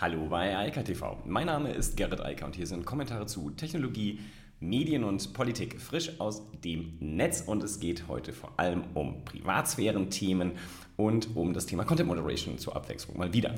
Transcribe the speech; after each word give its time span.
Hallo 0.00 0.28
bei 0.28 0.56
Eika 0.56 0.84
TV. 0.84 1.18
Mein 1.26 1.46
Name 1.46 1.72
ist 1.72 1.96
Gerrit 1.96 2.20
Eiker 2.20 2.46
und 2.46 2.54
hier 2.54 2.68
sind 2.68 2.86
Kommentare 2.86 3.26
zu 3.26 3.50
Technologie, 3.50 4.20
Medien 4.60 5.02
und 5.02 5.32
Politik 5.32 5.80
frisch 5.80 6.20
aus 6.20 6.40
dem 6.62 6.96
Netz 7.00 7.42
und 7.44 7.64
es 7.64 7.80
geht 7.80 8.06
heute 8.06 8.32
vor 8.32 8.52
allem 8.58 8.84
um 8.94 9.24
Privatsphären-Themen 9.24 10.52
und 10.96 11.34
um 11.34 11.52
das 11.52 11.66
Thema 11.66 11.82
Content 11.82 12.08
Moderation 12.08 12.58
zur 12.58 12.76
Abwechslung 12.76 13.18
mal 13.18 13.32
wieder. 13.32 13.56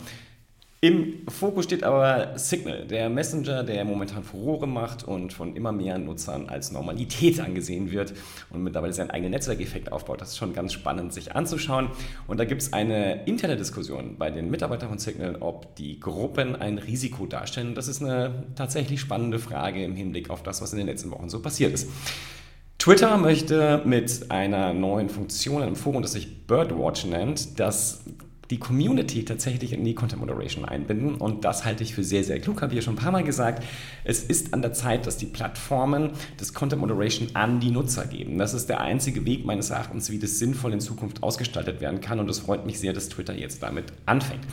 Im 0.82 1.26
Fokus 1.28 1.66
steht 1.66 1.84
aber 1.84 2.38
Signal, 2.38 2.86
der 2.86 3.10
Messenger, 3.10 3.64
der 3.64 3.84
momentan 3.84 4.24
Furore 4.24 4.66
macht 4.66 5.04
und 5.04 5.30
von 5.30 5.54
immer 5.54 5.72
mehr 5.72 5.98
Nutzern 5.98 6.48
als 6.48 6.72
Normalität 6.72 7.38
angesehen 7.38 7.90
wird 7.90 8.14
und 8.48 8.62
mittlerweile 8.62 8.94
seinen 8.94 9.10
eigenen 9.10 9.32
Netzwerkeffekt 9.32 9.92
aufbaut. 9.92 10.22
Das 10.22 10.30
ist 10.30 10.38
schon 10.38 10.54
ganz 10.54 10.72
spannend, 10.72 11.12
sich 11.12 11.36
anzuschauen. 11.36 11.90
Und 12.26 12.40
da 12.40 12.46
gibt 12.46 12.62
es 12.62 12.72
eine 12.72 13.26
interne 13.26 13.58
Diskussion 13.58 14.16
bei 14.16 14.30
den 14.30 14.50
Mitarbeitern 14.50 14.88
von 14.88 14.98
Signal, 14.98 15.36
ob 15.40 15.76
die 15.76 16.00
Gruppen 16.00 16.56
ein 16.56 16.78
Risiko 16.78 17.26
darstellen. 17.26 17.74
Das 17.74 17.86
ist 17.86 18.02
eine 18.02 18.44
tatsächlich 18.54 19.02
spannende 19.02 19.38
Frage 19.38 19.84
im 19.84 19.94
Hinblick 19.94 20.30
auf 20.30 20.42
das, 20.42 20.62
was 20.62 20.72
in 20.72 20.78
den 20.78 20.86
letzten 20.86 21.10
Wochen 21.10 21.28
so 21.28 21.42
passiert 21.42 21.74
ist. 21.74 21.90
Twitter 22.78 23.18
möchte 23.18 23.82
mit 23.84 24.30
einer 24.30 24.72
neuen 24.72 25.10
Funktion, 25.10 25.60
einem 25.60 25.76
Forum, 25.76 26.00
das 26.00 26.12
sich 26.12 26.46
Birdwatch 26.46 27.04
nennt, 27.04 27.60
das 27.60 28.02
die 28.50 28.58
Community 28.58 29.24
tatsächlich 29.24 29.72
in 29.72 29.84
die 29.84 29.94
Content 29.94 30.20
Moderation 30.20 30.64
einbinden. 30.64 31.14
Und 31.14 31.44
das 31.44 31.64
halte 31.64 31.84
ich 31.84 31.94
für 31.94 32.02
sehr, 32.02 32.24
sehr 32.24 32.40
klug, 32.40 32.62
habe 32.62 32.72
ich 32.72 32.76
ja 32.76 32.82
schon 32.82 32.94
ein 32.94 33.02
paar 33.02 33.12
Mal 33.12 33.24
gesagt. 33.24 33.64
Es 34.04 34.22
ist 34.24 34.52
an 34.52 34.62
der 34.62 34.72
Zeit, 34.72 35.06
dass 35.06 35.16
die 35.16 35.26
Plattformen 35.26 36.10
das 36.36 36.52
Content 36.52 36.80
Moderation 36.80 37.28
an 37.34 37.60
die 37.60 37.70
Nutzer 37.70 38.06
geben. 38.06 38.38
Das 38.38 38.52
ist 38.52 38.68
der 38.68 38.80
einzige 38.80 39.24
Weg 39.24 39.44
meines 39.44 39.70
Erachtens, 39.70 40.10
wie 40.10 40.18
das 40.18 40.38
sinnvoll 40.38 40.72
in 40.72 40.80
Zukunft 40.80 41.22
ausgestaltet 41.22 41.80
werden 41.80 42.00
kann. 42.00 42.18
Und 42.18 42.28
es 42.28 42.40
freut 42.40 42.66
mich 42.66 42.80
sehr, 42.80 42.92
dass 42.92 43.08
Twitter 43.08 43.34
jetzt 43.34 43.62
damit 43.62 43.92
anfängt. 44.06 44.44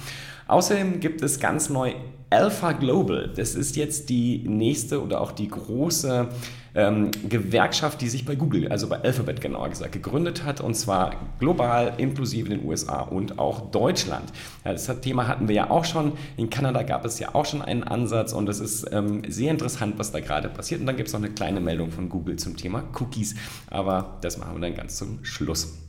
Außerdem 0.47 0.99
gibt 0.99 1.21
es 1.21 1.39
ganz 1.39 1.69
neu 1.69 1.93
Alpha 2.29 2.73
Global. 2.73 3.31
Das 3.35 3.55
ist 3.55 3.75
jetzt 3.75 4.09
die 4.09 4.43
nächste 4.47 5.01
oder 5.01 5.21
auch 5.21 5.31
die 5.31 5.47
große 5.47 6.27
ähm, 6.75 7.11
Gewerkschaft, 7.27 8.01
die 8.01 8.09
sich 8.09 8.25
bei 8.25 8.35
Google, 8.35 8.67
also 8.67 8.87
bei 8.87 9.01
Alphabet 9.01 9.39
genauer 9.39 9.69
gesagt, 9.69 9.93
gegründet 9.93 10.43
hat 10.43 10.59
und 10.59 10.75
zwar 10.75 11.15
global, 11.39 11.93
inklusive 11.97 12.49
den 12.49 12.65
USA 12.65 13.01
und 13.01 13.39
auch 13.39 13.71
Deutschland. 13.71 14.31
Ja, 14.65 14.73
das 14.73 14.91
Thema 15.01 15.27
hatten 15.27 15.47
wir 15.47 15.55
ja 15.55 15.69
auch 15.69 15.85
schon. 15.85 16.13
In 16.35 16.49
Kanada 16.49 16.83
gab 16.83 17.05
es 17.05 17.17
ja 17.17 17.33
auch 17.33 17.45
schon 17.45 17.61
einen 17.61 17.83
Ansatz 17.83 18.33
und 18.33 18.49
es 18.49 18.59
ist 18.59 18.87
ähm, 18.91 19.23
sehr 19.27 19.51
interessant, 19.51 19.97
was 19.97 20.11
da 20.11 20.19
gerade 20.19 20.49
passiert. 20.49 20.81
Und 20.81 20.87
dann 20.87 20.97
gibt 20.97 21.07
es 21.07 21.13
noch 21.13 21.21
eine 21.21 21.31
kleine 21.31 21.61
Meldung 21.61 21.91
von 21.91 22.09
Google 22.09 22.35
zum 22.35 22.57
Thema 22.57 22.83
Cookies, 22.99 23.35
aber 23.69 24.17
das 24.21 24.37
machen 24.37 24.55
wir 24.55 24.61
dann 24.61 24.75
ganz 24.75 24.97
zum 24.97 25.23
Schluss. 25.23 25.86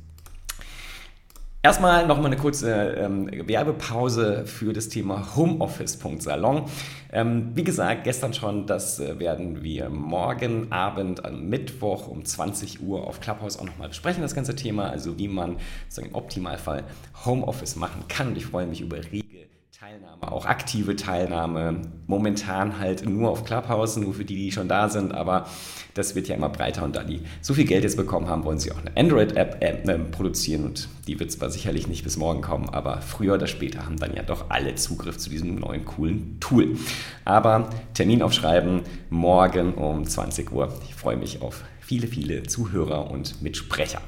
Erstmal 1.69 2.07
nochmal 2.07 2.29
eine 2.29 2.39
kurze 2.39 2.95
ähm, 2.99 3.31
Werbepause 3.47 4.47
für 4.47 4.73
das 4.73 4.89
Thema 4.89 5.37
Homeoffice.salon. 5.37 6.65
Ähm, 7.13 7.51
wie 7.53 7.63
gesagt, 7.63 8.05
gestern 8.05 8.33
schon, 8.33 8.67
das 8.67 8.99
äh, 9.01 9.19
werden 9.19 9.63
wir 9.63 9.91
morgen 9.91 10.73
Abend 10.73 11.27
am 11.27 11.51
Mittwoch 11.51 12.09
um 12.09 12.25
20 12.25 12.83
Uhr 12.83 13.07
auf 13.07 13.21
Clubhouse 13.21 13.59
auch 13.59 13.67
nochmal 13.67 13.89
besprechen, 13.89 14.23
das 14.23 14.35
ganze 14.35 14.57
Thema. 14.57 14.89
Also 14.89 15.19
wie 15.19 15.29
man 15.29 15.59
sozusagen 15.91 16.09
im 16.09 16.15
Optimalfall 16.15 16.85
Homeoffice 17.27 17.77
machen 17.77 18.03
kann. 18.09 18.29
Und 18.29 18.39
ich 18.39 18.47
freue 18.47 18.67
mich 18.67 18.81
über 18.81 18.97
rege 18.97 19.38
Teilnahme, 19.81 20.33
auch 20.33 20.45
aktive 20.45 20.97
Teilnahme. 20.97 21.83
Momentan 22.09 22.81
halt 22.81 23.09
nur 23.09 23.31
auf 23.31 23.45
Clubhouse, 23.45 23.97
nur 23.97 24.13
für 24.13 24.25
die, 24.25 24.35
die 24.35 24.51
schon 24.51 24.67
da 24.67 24.89
sind, 24.89 25.15
aber 25.15 25.47
das 25.95 26.17
wird 26.17 26.27
ja 26.27 26.35
immer 26.35 26.49
breiter 26.49 26.83
und 26.83 26.97
da 26.97 27.05
die 27.05 27.21
so 27.43 27.55
viel 27.55 27.65
Geld 27.65 27.85
jetzt 27.85 27.97
bekommen 27.97 28.27
haben, 28.27 28.43
wollen 28.43 28.59
sie 28.59 28.73
auch 28.73 28.79
eine 28.79 28.97
Android-App 28.97 29.59
äh, 29.61 29.99
produzieren 30.11 30.65
und 30.65 30.89
die 31.07 31.21
wird 31.21 31.31
zwar 31.31 31.51
sicherlich 31.51 31.87
nicht 31.87 32.03
bis 32.03 32.17
morgen 32.17 32.41
kommen, 32.41 32.69
aber 32.71 33.03
früher 33.03 33.35
oder 33.35 33.47
später 33.47 33.85
haben 33.85 33.99
dann 33.99 34.17
ja 34.17 34.25
doch 34.25 34.47
alle 34.51 34.75
Zugriff 34.75 35.17
zu 35.17 35.31
diesem 35.31 35.55
neuen 35.55 35.85
coolen 35.85 36.41
Tool. 36.41 36.77
Aber 37.25 37.71
Termin 37.95 38.21
aufschreiben, 38.21 38.83
morgen 39.11 39.75
um 39.75 40.05
20 40.05 40.51
Uhr. 40.51 40.77
Ich 40.89 40.97
freue 40.97 41.17
mich 41.17 41.41
auf 41.41 41.63
viele, 41.79 42.09
viele 42.09 42.43
Zuhörer 42.43 43.13
und 43.13 43.41
Mitsprecher. 43.43 44.01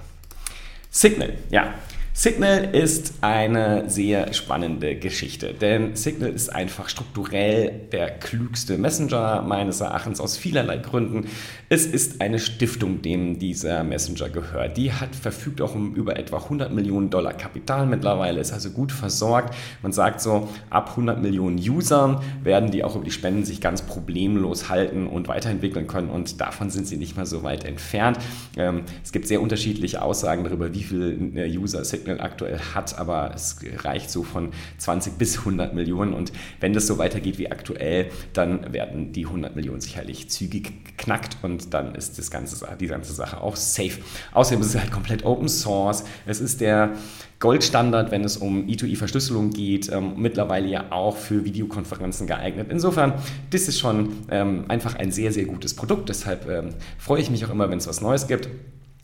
Signal, 0.90 1.34
ja. 1.48 1.74
Signal 2.22 2.74
ist 2.74 3.14
eine 3.22 3.88
sehr 3.88 4.34
spannende 4.34 4.94
Geschichte, 4.94 5.54
denn 5.54 5.96
Signal 5.96 6.28
ist 6.28 6.54
einfach 6.54 6.90
strukturell 6.90 7.72
der 7.92 8.10
klügste 8.10 8.76
Messenger 8.76 9.40
meines 9.40 9.80
Erachtens 9.80 10.20
aus 10.20 10.36
vielerlei 10.36 10.76
Gründen. 10.76 11.28
Es 11.70 11.86
ist 11.86 12.20
eine 12.20 12.38
Stiftung, 12.38 13.00
dem 13.00 13.38
dieser 13.38 13.84
Messenger 13.84 14.28
gehört. 14.28 14.76
Die 14.76 14.92
hat 14.92 15.16
verfügt 15.16 15.62
auch 15.62 15.74
um 15.74 15.94
über 15.94 16.18
etwa 16.18 16.36
100 16.36 16.74
Millionen 16.74 17.08
Dollar 17.08 17.32
Kapital 17.32 17.86
mittlerweile, 17.86 18.38
ist 18.38 18.52
also 18.52 18.68
gut 18.68 18.92
versorgt. 18.92 19.54
Man 19.80 19.92
sagt 19.92 20.20
so, 20.20 20.46
ab 20.68 20.90
100 20.90 21.22
Millionen 21.22 21.56
Usern 21.56 22.20
werden 22.44 22.70
die 22.70 22.84
auch 22.84 22.96
über 22.96 23.04
die 23.06 23.12
Spenden 23.12 23.46
sich 23.46 23.62
ganz 23.62 23.80
problemlos 23.80 24.68
halten 24.68 25.06
und 25.06 25.26
weiterentwickeln 25.28 25.86
können 25.86 26.10
und 26.10 26.38
davon 26.38 26.68
sind 26.68 26.86
sie 26.86 26.98
nicht 26.98 27.16
mal 27.16 27.24
so 27.24 27.44
weit 27.44 27.64
entfernt. 27.64 28.18
Ähm, 28.58 28.82
es 29.02 29.10
gibt 29.10 29.26
sehr 29.26 29.40
unterschiedliche 29.40 30.02
Aussagen 30.02 30.44
darüber, 30.44 30.74
wie 30.74 30.82
viele 30.82 31.12
äh, 31.12 31.56
User 31.56 31.82
Signal 31.82 32.09
Signal 32.10 32.20
aktuell 32.20 32.58
hat, 32.74 32.98
aber 32.98 33.32
es 33.34 33.56
reicht 33.84 34.10
so 34.10 34.22
von 34.22 34.50
20 34.78 35.14
bis 35.18 35.38
100 35.38 35.74
Millionen 35.74 36.12
und 36.12 36.32
wenn 36.60 36.72
das 36.72 36.86
so 36.86 36.98
weitergeht 36.98 37.38
wie 37.38 37.50
aktuell, 37.50 38.10
dann 38.32 38.72
werden 38.72 39.12
die 39.12 39.26
100 39.26 39.56
Millionen 39.56 39.80
sicherlich 39.80 40.28
zügig 40.30 40.84
geknackt 40.84 41.36
und 41.42 41.72
dann 41.74 41.94
ist 41.94 42.18
das 42.18 42.30
ganze, 42.30 42.66
die 42.78 42.86
ganze 42.86 43.12
Sache 43.12 43.40
auch 43.40 43.56
safe. 43.56 43.98
Außerdem 44.32 44.60
ist 44.60 44.74
es 44.74 44.80
halt 44.80 44.90
komplett 44.90 45.24
Open 45.24 45.48
Source, 45.48 46.04
es 46.26 46.40
ist 46.40 46.60
der 46.60 46.92
Goldstandard, 47.38 48.10
wenn 48.10 48.22
es 48.22 48.36
um 48.36 48.66
E2E-Verschlüsselung 48.66 49.50
geht, 49.50 49.90
ähm, 49.90 50.14
mittlerweile 50.16 50.68
ja 50.68 50.92
auch 50.92 51.16
für 51.16 51.42
Videokonferenzen 51.44 52.26
geeignet. 52.26 52.66
Insofern, 52.70 53.14
das 53.48 53.62
ist 53.62 53.78
schon 53.78 54.10
ähm, 54.30 54.66
einfach 54.68 54.96
ein 54.96 55.10
sehr, 55.10 55.32
sehr 55.32 55.46
gutes 55.46 55.72
Produkt. 55.72 56.10
Deshalb 56.10 56.46
ähm, 56.50 56.74
freue 56.98 57.22
ich 57.22 57.30
mich 57.30 57.42
auch 57.46 57.50
immer, 57.50 57.70
wenn 57.70 57.78
es 57.78 57.86
was 57.86 58.02
Neues 58.02 58.26
gibt. 58.26 58.50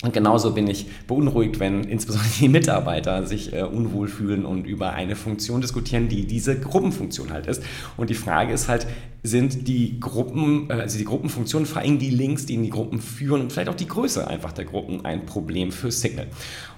Und 0.03 0.13
genauso 0.13 0.53
bin 0.53 0.69
ich 0.69 0.87
beunruhigt, 1.07 1.59
wenn 1.59 1.85
insbesondere 1.85 2.31
die 2.39 2.49
Mitarbeiter 2.51 3.27
sich 3.27 3.55
äh, 3.55 3.63
unwohl 3.63 4.09
fühlen 4.09 4.45
und 4.45 4.67
über 4.67 4.93
eine 4.93 5.17
Funktion 5.17 5.63
diskutieren, 5.63 6.09
die 6.09 6.27
diese 6.27 6.61
Gruppenfunktion 6.61 7.33
halt 7.33 7.47
ist. 7.47 7.63
Und 7.97 8.11
die 8.11 8.15
Frage 8.15 8.53
ist 8.53 8.69
halt, 8.69 8.87
sind 9.23 9.67
die 9.69 9.99
Gruppen, 9.99 10.69
äh, 10.69 10.75
also 10.75 10.99
die 10.99 11.05
Gruppenfunktionen, 11.05 11.67
vor 11.67 11.81
allem 11.81 11.99
die 11.99 12.11
Links, 12.11 12.45
die 12.45 12.55
in 12.55 12.63
die 12.63 12.71
Gruppen 12.71 13.01
führen 13.01 13.41
und 13.41 13.53
vielleicht 13.53 13.71
auch 13.71 13.75
die 13.75 13.89
Größe 13.89 14.29
einfach 14.29 14.53
der 14.53 14.67
Gruppen 14.67 15.05
ein 15.05 15.25
Problem 15.25 15.73
für 15.73 15.91
Signal. 15.91 16.27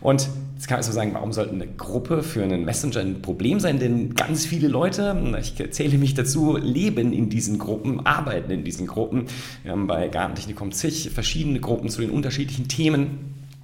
Und 0.00 0.28
jetzt 0.54 0.68
kann 0.68 0.78
ich 0.78 0.86
so 0.86 0.92
sagen, 0.92 1.12
warum 1.12 1.32
sollte 1.32 1.52
eine 1.52 1.66
Gruppe 1.66 2.22
für 2.22 2.42
einen 2.42 2.64
Messenger 2.64 3.00
ein 3.00 3.20
Problem 3.20 3.58
sein? 3.58 3.80
Denn 3.80 4.14
ganz 4.14 4.46
viele 4.46 4.68
Leute, 4.68 5.36
ich 5.40 5.54
zähle 5.72 5.98
mich 5.98 6.14
dazu, 6.14 6.56
leben 6.56 7.12
in 7.12 7.28
diesen 7.28 7.58
Gruppen, 7.58 8.06
arbeiten 8.06 8.50
in 8.52 8.64
diesen 8.64 8.86
Gruppen. 8.86 9.24
Wir 9.64 9.72
haben 9.72 9.86
bei 9.86 10.08
Gartentechnik 10.08 10.58
zig 10.72 11.10
verschiedene 11.10 11.60
Gruppen 11.60 11.88
zu 11.88 12.00
den 12.00 12.10
unterschiedlichen 12.10 12.68
Themen 12.68 13.07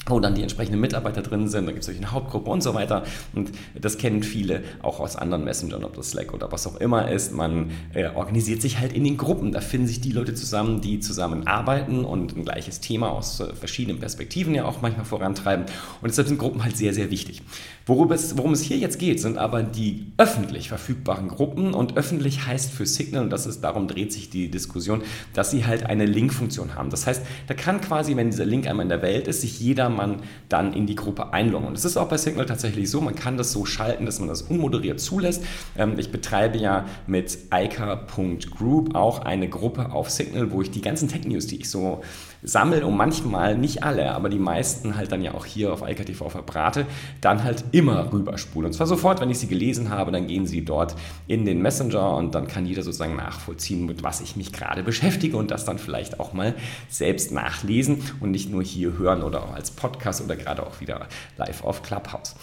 wo 0.06 0.20
dann 0.20 0.34
die 0.34 0.42
entsprechenden 0.42 0.80
Mitarbeiter 0.80 1.22
drin 1.22 1.48
sind, 1.48 1.66
da 1.66 1.72
gibt 1.72 1.82
es 1.82 1.88
natürlich 1.88 2.06
eine 2.06 2.12
Hauptgruppe 2.12 2.50
und 2.50 2.62
so 2.62 2.74
weiter. 2.74 3.04
Und 3.32 3.52
das 3.74 3.96
kennen 3.96 4.22
viele 4.22 4.62
auch 4.82 5.00
aus 5.00 5.16
anderen 5.16 5.44
Messengern, 5.44 5.84
ob 5.84 5.94
das 5.94 6.10
Slack 6.10 6.34
oder 6.34 6.52
was 6.52 6.66
auch 6.66 6.76
immer 6.76 7.10
ist. 7.10 7.32
Man 7.32 7.70
äh, 7.94 8.08
organisiert 8.08 8.60
sich 8.60 8.78
halt 8.78 8.92
in 8.92 9.04
den 9.04 9.16
Gruppen. 9.16 9.52
Da 9.52 9.60
finden 9.60 9.86
sich 9.86 10.00
die 10.00 10.12
Leute 10.12 10.34
zusammen, 10.34 10.80
die 10.80 11.00
zusammen 11.00 11.46
arbeiten 11.46 12.04
und 12.04 12.36
ein 12.36 12.44
gleiches 12.44 12.80
Thema 12.80 13.10
aus 13.10 13.40
äh, 13.40 13.54
verschiedenen 13.54 13.98
Perspektiven 13.98 14.54
ja 14.54 14.66
auch 14.66 14.82
manchmal 14.82 15.06
vorantreiben. 15.06 15.64
Und 16.02 16.08
deshalb 16.10 16.28
sind 16.28 16.38
Gruppen 16.38 16.62
halt 16.62 16.76
sehr, 16.76 16.92
sehr 16.92 17.10
wichtig. 17.10 17.42
Worum 17.86 18.12
es, 18.12 18.38
worum 18.38 18.52
es 18.52 18.62
hier 18.62 18.78
jetzt 18.78 18.98
geht, 18.98 19.20
sind 19.20 19.36
aber 19.36 19.62
die 19.62 20.06
öffentlich 20.16 20.70
verfügbaren 20.70 21.28
Gruppen. 21.28 21.74
Und 21.74 21.98
öffentlich 21.98 22.46
heißt 22.46 22.72
für 22.72 22.86
Signal, 22.86 23.24
und 23.24 23.30
das 23.30 23.44
ist, 23.44 23.60
darum 23.60 23.88
dreht 23.88 24.10
sich 24.10 24.30
die 24.30 24.50
Diskussion, 24.50 25.02
dass 25.34 25.50
sie 25.50 25.66
halt 25.66 25.84
eine 25.84 26.06
Link-Funktion 26.06 26.74
haben. 26.76 26.88
Das 26.88 27.06
heißt, 27.06 27.22
da 27.46 27.52
kann 27.52 27.82
quasi, 27.82 28.16
wenn 28.16 28.30
dieser 28.30 28.46
Link 28.46 28.66
einmal 28.66 28.84
in 28.84 28.88
der 28.88 29.02
Welt 29.02 29.28
ist, 29.28 29.42
sich 29.42 29.60
jeder 29.60 29.90
man 29.90 30.22
dann 30.48 30.72
in 30.72 30.86
die 30.86 30.94
Gruppe 30.94 31.34
einloggen. 31.34 31.68
Und 31.68 31.76
es 31.76 31.84
ist 31.84 31.98
auch 31.98 32.08
bei 32.08 32.16
Signal 32.16 32.46
tatsächlich 32.46 32.88
so, 32.88 33.02
man 33.02 33.14
kann 33.14 33.36
das 33.36 33.52
so 33.52 33.66
schalten, 33.66 34.06
dass 34.06 34.18
man 34.18 34.28
das 34.28 34.40
unmoderiert 34.40 34.98
zulässt. 34.98 35.44
Ähm, 35.76 35.98
ich 35.98 36.10
betreibe 36.10 36.56
ja 36.56 36.86
mit 37.06 37.36
ica.group 37.52 38.94
auch 38.94 39.18
eine 39.18 39.48
Gruppe 39.50 39.92
auf 39.92 40.08
Signal, 40.08 40.52
wo 40.52 40.62
ich 40.62 40.70
die 40.70 40.80
ganzen 40.80 41.08
Tech-News, 41.08 41.48
die 41.48 41.60
ich 41.60 41.68
so 41.68 42.02
sammle 42.44 42.86
und 42.86 42.96
manchmal, 42.96 43.56
nicht 43.56 43.82
alle, 43.82 44.12
aber 44.12 44.28
die 44.28 44.38
meisten 44.38 44.96
halt 44.96 45.10
dann 45.10 45.22
ja 45.22 45.34
auch 45.34 45.46
hier 45.46 45.72
auf 45.72 45.82
IKTV 45.82 46.28
verbrate, 46.28 46.86
dann 47.20 47.42
halt 47.42 47.64
immer 47.74 48.12
rüberspule. 48.12 48.68
Und 48.68 48.72
zwar 48.72 48.86
sofort, 48.86 49.20
wenn 49.20 49.30
ich 49.30 49.40
sie 49.40 49.48
gelesen 49.48 49.90
habe, 49.90 50.12
dann 50.12 50.28
gehen 50.28 50.46
sie 50.46 50.64
dort 50.64 50.94
in 51.26 51.44
den 51.44 51.60
Messenger 51.60 52.16
und 52.16 52.34
dann 52.34 52.46
kann 52.46 52.66
jeder 52.66 52.82
sozusagen 52.82 53.16
nachvollziehen, 53.16 53.84
mit 53.84 54.04
was 54.04 54.20
ich 54.20 54.36
mich 54.36 54.52
gerade 54.52 54.84
beschäftige 54.84 55.36
und 55.36 55.50
das 55.50 55.64
dann 55.64 55.78
vielleicht 55.78 56.20
auch 56.20 56.32
mal 56.32 56.54
selbst 56.88 57.32
nachlesen 57.32 58.00
und 58.20 58.30
nicht 58.30 58.48
nur 58.48 58.62
hier 58.62 58.96
hören 58.96 59.22
oder 59.22 59.42
auch 59.42 59.54
als 59.54 59.72
Podcast 59.72 60.22
oder 60.22 60.36
gerade 60.36 60.64
auch 60.64 60.80
wieder 60.80 61.08
live 61.36 61.64
auf 61.64 61.82
Clubhouse. 61.82 62.36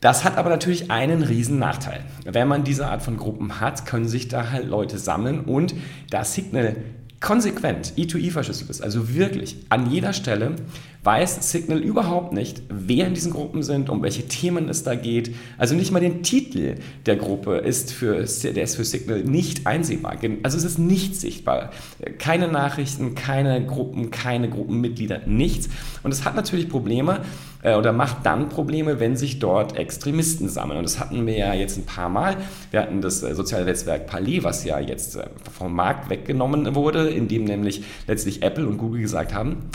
Das 0.00 0.22
hat 0.22 0.38
aber 0.38 0.50
natürlich 0.50 0.90
einen 0.90 1.22
riesen 1.22 1.58
Nachteil. 1.58 2.04
Wenn 2.24 2.46
man 2.46 2.62
diese 2.62 2.86
Art 2.86 3.02
von 3.02 3.16
Gruppen 3.16 3.60
hat, 3.60 3.86
können 3.86 4.08
sich 4.08 4.28
da 4.28 4.50
halt 4.52 4.68
Leute 4.68 4.98
sammeln 4.98 5.40
und 5.40 5.74
das 6.10 6.34
Signal 6.34 6.76
konsequent 7.20 7.92
E2E 7.98 8.30
verschlüsselt 8.30 8.70
ist, 8.70 8.80
also 8.80 9.12
wirklich 9.14 9.56
an 9.68 9.90
jeder 9.90 10.14
Stelle 10.14 10.56
weiß 11.02 11.50
Signal 11.50 11.78
überhaupt 11.78 12.34
nicht, 12.34 12.62
wer 12.68 13.06
in 13.06 13.14
diesen 13.14 13.32
Gruppen 13.32 13.62
sind, 13.62 13.88
um 13.88 14.02
welche 14.02 14.28
Themen 14.28 14.68
es 14.68 14.82
da 14.82 14.94
geht. 14.94 15.34
Also 15.56 15.74
nicht 15.74 15.92
mal 15.92 16.00
den 16.00 16.22
Titel 16.22 16.74
der 17.06 17.16
Gruppe 17.16 17.56
ist 17.56 17.92
für, 17.92 18.24
der 18.24 18.62
ist 18.62 18.76
für 18.76 18.84
Signal 18.84 19.22
nicht 19.24 19.66
einsehbar. 19.66 20.16
Also 20.42 20.58
es 20.58 20.64
ist 20.64 20.78
nicht 20.78 21.16
sichtbar. 21.16 21.70
Keine 22.18 22.48
Nachrichten, 22.48 23.14
keine 23.14 23.64
Gruppen, 23.64 24.10
keine 24.10 24.50
Gruppenmitglieder, 24.50 25.22
nichts. 25.26 25.70
Und 26.02 26.12
es 26.12 26.26
hat 26.26 26.36
natürlich 26.36 26.68
Probleme 26.68 27.20
äh, 27.62 27.74
oder 27.74 27.92
macht 27.92 28.24
dann 28.24 28.50
Probleme, 28.50 29.00
wenn 29.00 29.16
sich 29.16 29.38
dort 29.38 29.76
Extremisten 29.76 30.50
sammeln. 30.50 30.78
Und 30.78 30.84
das 30.84 31.00
hatten 31.00 31.26
wir 31.26 31.36
ja 31.36 31.54
jetzt 31.54 31.78
ein 31.78 31.86
paar 31.86 32.10
Mal. 32.10 32.36
Wir 32.70 32.82
hatten 32.82 33.00
das 33.00 33.22
äh, 33.22 33.34
soziale 33.34 33.64
Netzwerk 33.64 34.06
Pali, 34.06 34.44
was 34.44 34.64
ja 34.64 34.78
jetzt 34.78 35.16
äh, 35.16 35.24
vom 35.50 35.74
Markt 35.74 36.10
weggenommen 36.10 36.74
wurde, 36.74 37.08
indem 37.08 37.44
nämlich 37.44 37.84
letztlich 38.06 38.42
Apple 38.42 38.66
und 38.66 38.76
Google 38.76 39.00
gesagt 39.00 39.32
haben, 39.32 39.70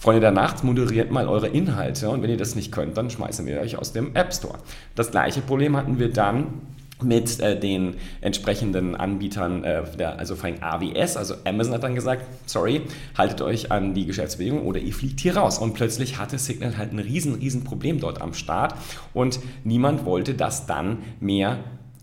Freunde 0.00 0.22
der 0.22 0.30
Nacht, 0.30 0.64
moderiert 0.64 1.10
mal 1.10 1.28
eure 1.28 1.48
Inhalte 1.48 2.08
und 2.08 2.22
wenn 2.22 2.30
ihr 2.30 2.38
das 2.38 2.54
nicht 2.54 2.72
könnt, 2.72 2.96
dann 2.96 3.10
schmeißen 3.10 3.44
wir 3.44 3.60
euch 3.60 3.76
aus 3.76 3.92
dem 3.92 4.16
App 4.16 4.32
Store. 4.32 4.58
Das 4.94 5.10
gleiche 5.10 5.42
Problem 5.42 5.76
hatten 5.76 5.98
wir 5.98 6.10
dann 6.10 6.62
mit 7.02 7.38
äh, 7.40 7.60
den 7.60 7.96
entsprechenden 8.22 8.96
Anbietern, 8.96 9.62
äh, 9.62 9.82
der, 9.98 10.18
also 10.18 10.36
vor 10.36 10.46
allem 10.46 10.62
AWS, 10.62 11.18
also 11.18 11.34
Amazon 11.44 11.74
hat 11.74 11.82
dann 11.82 11.94
gesagt, 11.94 12.24
sorry, 12.46 12.80
haltet 13.16 13.42
euch 13.42 13.70
an 13.70 13.92
die 13.92 14.06
Geschäftsbedingungen 14.06 14.64
oder 14.64 14.80
ihr 14.80 14.94
fliegt 14.94 15.20
hier 15.20 15.36
raus. 15.36 15.58
Und 15.58 15.74
plötzlich 15.74 16.18
hatte 16.18 16.38
Signal 16.38 16.78
halt 16.78 16.92
ein 16.92 16.98
riesen, 16.98 17.34
riesen 17.34 17.64
Problem 17.64 18.00
dort 18.00 18.22
am 18.22 18.32
Start 18.32 18.74
und 19.12 19.38
niemand 19.64 20.06
wollte 20.06 20.32
das 20.32 20.64
dann 20.64 20.98
mehr 21.20 21.58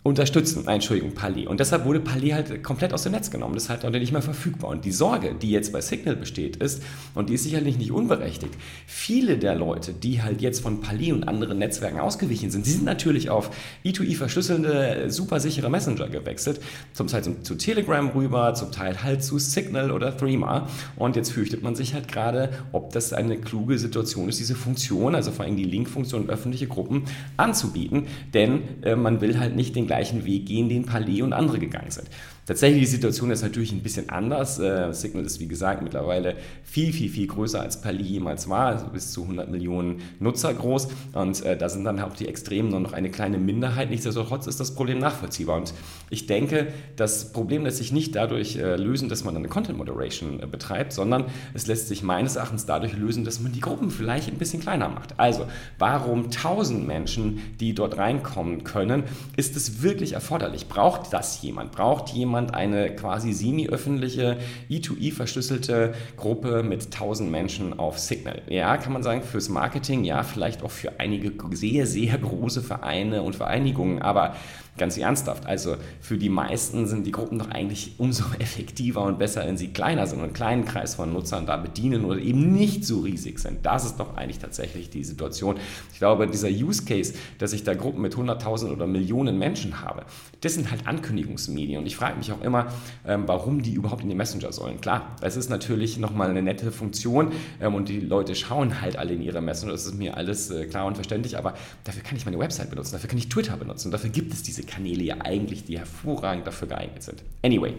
unterstützen. 0.08 0.64
Nein, 0.66 0.76
Entschuldigung, 0.76 1.14
Palais. 1.14 1.46
Und 1.46 1.60
deshalb 1.60 1.86
wurde 1.86 2.00
Palais 2.00 2.34
halt 2.34 2.64
komplett 2.64 2.94
aus 2.94 3.04
dem 3.04 3.12
Netz 3.12 3.30
genommen. 3.30 3.54
Das 3.54 3.64
ist 3.64 3.70
halt 3.70 3.84
heute 3.84 4.00
nicht 4.00 4.12
mehr 4.12 4.22
verfügbar. 4.22 4.72
Und 4.72 4.86
die 4.86 4.92
Sorge, 4.92 5.36
die 5.40 5.52
jetzt 5.52 5.74
bei 5.74 5.82
Signal 5.82 6.16
besteht, 6.16 6.56
ist, 6.58 6.82
und 7.14 7.30
die 7.30 7.34
ist 7.34 7.44
sicherlich 7.44 7.78
nicht 7.78 7.92
unberechtigt, 7.92 8.54
viele 8.86 9.38
der 9.38 9.56
Leute, 9.56 9.94
die 9.94 10.22
halt 10.22 10.42
jetzt 10.42 10.62
von 10.62 10.82
Palais 10.82 11.12
und 11.12 11.28
anderen 11.28 11.60
Netzwerken 11.60 12.00
ausgewichen 12.00 12.50
sind, 12.50 12.66
die 12.66 12.72
sind 12.72 12.86
natürlich 12.86 13.30
auf 13.30 13.52
E2E 13.86 14.16
verschlüsselnde, 14.16 15.06
super 15.10 15.40
sichere 15.40 15.70
Messenger 15.70 16.08
gewechselt. 16.08 16.62
Zum 16.94 17.08
Teil 17.08 17.24
zu 17.42 17.56
Telegram 17.56 18.08
rüber, 18.10 18.54
zum 18.54 18.72
Teil 18.72 19.04
halt 19.04 19.24
zu 19.24 19.38
Signal 19.38 19.92
oder 19.92 20.16
Threema. 20.16 20.68
Und 20.96 21.16
jetzt 21.16 21.32
fürchtet 21.32 21.64
man 21.64 21.76
sich 21.76 21.94
halt 21.94 22.08
gerade, 22.08 22.50
ob 22.72 22.94
das 22.94 23.14
eine 23.14 23.38
kluge 23.38 23.78
Situation 23.78 24.30
ist, 24.30 24.40
diese 24.40 24.56
Funktion, 24.56 25.16
also 25.16 25.32
vor 25.32 25.46
allem 25.46 25.58
die 25.58 25.64
Link-Funktion 25.64 26.30
öffentliche 26.30 26.68
Gruppen 26.68 27.04
anzubieten. 27.36 28.08
Denn 28.34 28.62
äh, 28.84 28.96
man 28.96 29.22
will 29.22 29.40
halt 29.40 29.56
nicht 29.56 29.76
den 29.76 29.86
gleichen 29.86 29.97
gleichen 29.98 30.26
Weg 30.26 30.46
gehen, 30.46 30.70
den 30.70 30.86
Palais 30.86 31.22
und 31.22 31.34
andere 31.34 31.60
gegangen 31.60 31.92
sind. 31.92 32.08
Tatsächlich, 32.48 32.84
die 32.84 32.92
Situation 32.92 33.30
ist 33.30 33.42
natürlich 33.42 33.74
ein 33.74 33.84
bisschen 33.84 34.08
anders. 34.08 34.58
Äh, 34.58 34.94
Signal 34.94 35.26
ist, 35.26 35.42
wie 35.42 35.50
gesagt, 35.50 35.82
mittlerweile 35.82 36.38
viel, 36.64 36.94
viel, 36.94 37.10
viel 37.10 37.28
größer 37.28 37.60
als 37.60 37.82
Pali 37.82 38.02
jemals 38.02 38.48
war, 38.48 38.68
also 38.68 38.88
bis 38.88 39.12
zu 39.12 39.24
100 39.24 39.52
Millionen 39.52 40.02
Nutzer 40.22 40.54
groß. 40.54 40.88
Und 41.12 41.44
äh, 41.44 41.58
da 41.58 41.68
sind 41.68 41.84
dann 41.84 42.00
auch 42.00 42.16
die 42.16 42.26
Extremen 42.26 42.70
nur 42.70 42.80
noch 42.80 42.94
eine 42.94 43.12
kleine 43.12 43.38
Minderheit. 43.38 43.90
Nichtsdestotrotz 43.90 44.48
ist 44.48 44.62
das 44.62 44.74
Problem 44.76 44.98
nachvollziehbar. 45.00 45.58
Und 45.58 45.74
ich 46.10 46.26
denke, 46.26 46.68
das 46.96 47.34
Problem 47.34 47.66
lässt 47.66 47.80
sich 47.80 47.92
nicht 47.92 48.16
dadurch 48.16 48.56
äh, 48.56 48.78
lösen, 48.78 49.10
dass 49.10 49.26
man 49.26 49.36
eine 49.36 49.50
Content 49.50 49.78
Moderation 49.78 50.42
äh, 50.42 50.48
betreibt, 50.48 50.94
sondern 50.94 51.26
es 51.54 51.68
lässt 51.68 51.90
sich 51.90 52.02
meines 52.02 52.38
Erachtens 52.38 52.66
dadurch 52.66 52.94
lösen, 52.94 53.26
dass 53.26 53.42
man 53.42 53.52
die 53.52 53.60
Gruppen 53.60 53.92
vielleicht 53.92 54.30
ein 54.30 54.38
bisschen 54.38 54.62
kleiner 54.62 54.88
macht. 54.88 55.20
Also, 55.20 55.48
warum 55.80 56.28
1000 56.28 56.88
Menschen, 56.88 57.42
die 57.60 57.76
dort 57.76 57.98
reinkommen 57.98 58.64
können, 58.64 59.04
ist 59.36 59.58
es 59.58 59.82
wirklich 59.82 60.14
erforderlich? 60.14 60.70
Braucht 60.70 61.12
das 61.12 61.42
jemand? 61.42 61.74
Braucht 61.74 62.08
jemand 62.12 62.37
jemand 62.38 62.54
eine 62.54 62.96
quasi 62.96 63.34
semi-öffentliche 63.34 64.38
E2E 64.70 65.12
verschlüsselte 65.12 65.94
Gruppe 66.18 66.62
mit 66.62 66.86
1000 66.86 67.32
Menschen 67.32 67.80
auf 67.80 67.98
Signal. 67.98 68.44
Ja, 68.48 68.78
kann 68.78 68.94
man 68.94 69.02
sagen, 69.02 69.24
fürs 69.24 69.50
Marketing, 69.50 70.04
ja, 70.04 70.22
vielleicht 70.22 70.64
auch 70.64 70.72
für 70.72 71.00
einige 71.00 71.32
sehr, 71.56 71.88
sehr 71.88 72.18
große 72.20 72.62
Vereine 72.62 73.24
und 73.24 73.36
Vereinigungen, 73.36 74.02
aber 74.02 74.36
Ganz 74.78 74.96
ernsthaft, 74.96 75.48
also 75.48 75.76
für 76.02 76.18
die 76.18 76.30
meisten 76.30 76.86
sind 76.86 77.08
die 77.08 77.12
Gruppen 77.12 77.40
doch 77.40 77.50
eigentlich 77.50 77.96
umso 77.98 78.26
effektiver 78.40 79.04
und 79.04 79.18
besser, 79.18 79.44
wenn 79.46 79.58
sie 79.58 79.70
kleiner 79.70 80.06
sind 80.06 80.20
und 80.20 80.26
einen 80.26 80.34
kleinen 80.34 80.66
Kreis 80.66 80.96
von 80.96 81.12
Nutzern 81.12 81.48
da 81.48 81.58
bedienen 81.58 82.06
oder 82.06 82.20
eben 82.20 82.54
nicht 82.54 82.86
so 82.86 83.00
riesig 83.00 83.40
sind. 83.40 83.66
Das 83.66 83.86
ist 83.86 83.98
doch 83.98 84.16
eigentlich 84.16 84.38
tatsächlich 84.38 84.92
die 84.92 85.04
Situation. 85.04 85.56
Ich 85.94 85.98
glaube, 85.98 86.28
dieser 86.28 86.50
Use 86.50 86.86
Case, 86.86 87.16
dass 87.40 87.54
ich 87.54 87.64
da 87.64 87.74
Gruppen 87.74 88.02
mit 88.02 88.16
100.000 88.16 88.70
oder 88.72 88.86
Millionen 88.86 89.40
Menschen 89.40 89.82
habe, 89.82 90.04
das 90.42 90.54
sind 90.54 90.70
halt 90.70 90.88
Ankündigungsmedien. 90.88 91.80
Und 91.80 91.88
ich 91.88 91.96
frage 91.96 92.18
mich 92.18 92.27
auch 92.32 92.42
immer, 92.42 92.68
ähm, 93.06 93.24
warum 93.28 93.62
die 93.62 93.74
überhaupt 93.74 94.04
in 94.04 94.10
die 94.10 94.16
Messenger 94.16 94.52
sollen. 94.52 94.82
Klar, 94.82 95.16
es 95.22 95.36
ist 95.36 95.50
natürlich 95.50 95.98
nochmal 95.98 96.30
eine 96.30 96.42
nette 96.42 96.72
Funktion 96.72 97.32
ähm, 97.62 97.76
und 97.76 97.90
die 97.90 98.00
Leute 98.00 98.36
schauen 98.36 98.82
halt 98.82 98.98
alle 98.98 99.14
in 99.14 99.22
ihre 99.22 99.42
Messenger. 99.42 99.72
Das 99.72 99.86
ist 99.86 99.96
mir 99.96 100.18
alles 100.18 100.52
äh, 100.52 100.66
klar 100.66 100.86
und 100.86 100.96
verständlich, 100.96 101.38
aber 101.38 101.54
dafür 101.84 102.04
kann 102.04 102.18
ich 102.18 102.26
meine 102.26 102.40
Website 102.40 102.70
benutzen, 102.70 102.94
dafür 102.94 103.10
kann 103.10 103.18
ich 103.18 103.30
Twitter 103.30 103.58
benutzen, 103.58 103.92
dafür 103.92 104.10
gibt 104.10 104.34
es 104.34 104.44
diese 104.44 104.64
Kanäle 104.64 105.04
ja 105.04 105.16
eigentlich, 105.20 105.66
die 105.66 105.78
hervorragend 105.78 106.46
dafür 106.46 106.68
geeignet 106.68 107.04
sind. 107.04 107.24
Anyway, 107.44 107.74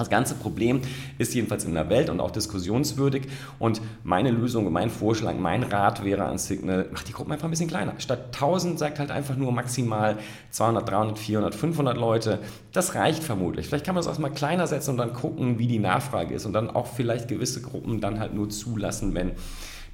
das 0.00 0.10
ganze 0.10 0.34
Problem 0.34 0.80
ist 1.18 1.34
jedenfalls 1.34 1.64
in 1.64 1.74
der 1.74 1.88
Welt 1.88 2.10
und 2.10 2.20
auch 2.20 2.30
diskussionswürdig. 2.30 3.28
Und 3.58 3.80
meine 4.02 4.30
Lösung, 4.30 4.70
mein 4.72 4.90
Vorschlag, 4.90 5.34
mein 5.34 5.62
Rat 5.62 6.04
wäre 6.04 6.24
an 6.24 6.38
Signal, 6.38 6.88
macht 6.90 7.08
die 7.08 7.12
Gruppen 7.12 7.32
einfach 7.32 7.46
ein 7.46 7.50
bisschen 7.50 7.68
kleiner. 7.68 7.94
Statt 7.98 8.26
1000 8.32 8.78
sagt 8.78 8.98
halt 8.98 9.10
einfach 9.10 9.36
nur 9.36 9.52
maximal 9.52 10.18
200, 10.50 10.88
300, 10.88 11.18
400, 11.18 11.54
500 11.54 11.96
Leute. 11.96 12.38
Das 12.72 12.94
reicht 12.94 13.22
vermutlich. 13.22 13.66
Vielleicht 13.66 13.86
kann 13.86 13.94
man 13.94 14.02
es 14.02 14.08
auch 14.08 14.18
mal 14.18 14.30
kleiner 14.30 14.66
setzen 14.66 14.90
und 14.92 14.96
dann 14.98 15.12
gucken, 15.12 15.58
wie 15.58 15.66
die 15.66 15.78
Nachfrage 15.78 16.34
ist 16.34 16.46
und 16.46 16.52
dann 16.52 16.70
auch 16.70 16.86
vielleicht 16.86 17.28
gewisse 17.28 17.62
Gruppen 17.62 18.00
dann 18.00 18.18
halt 18.18 18.34
nur 18.34 18.48
zulassen, 18.48 19.14
wenn 19.14 19.32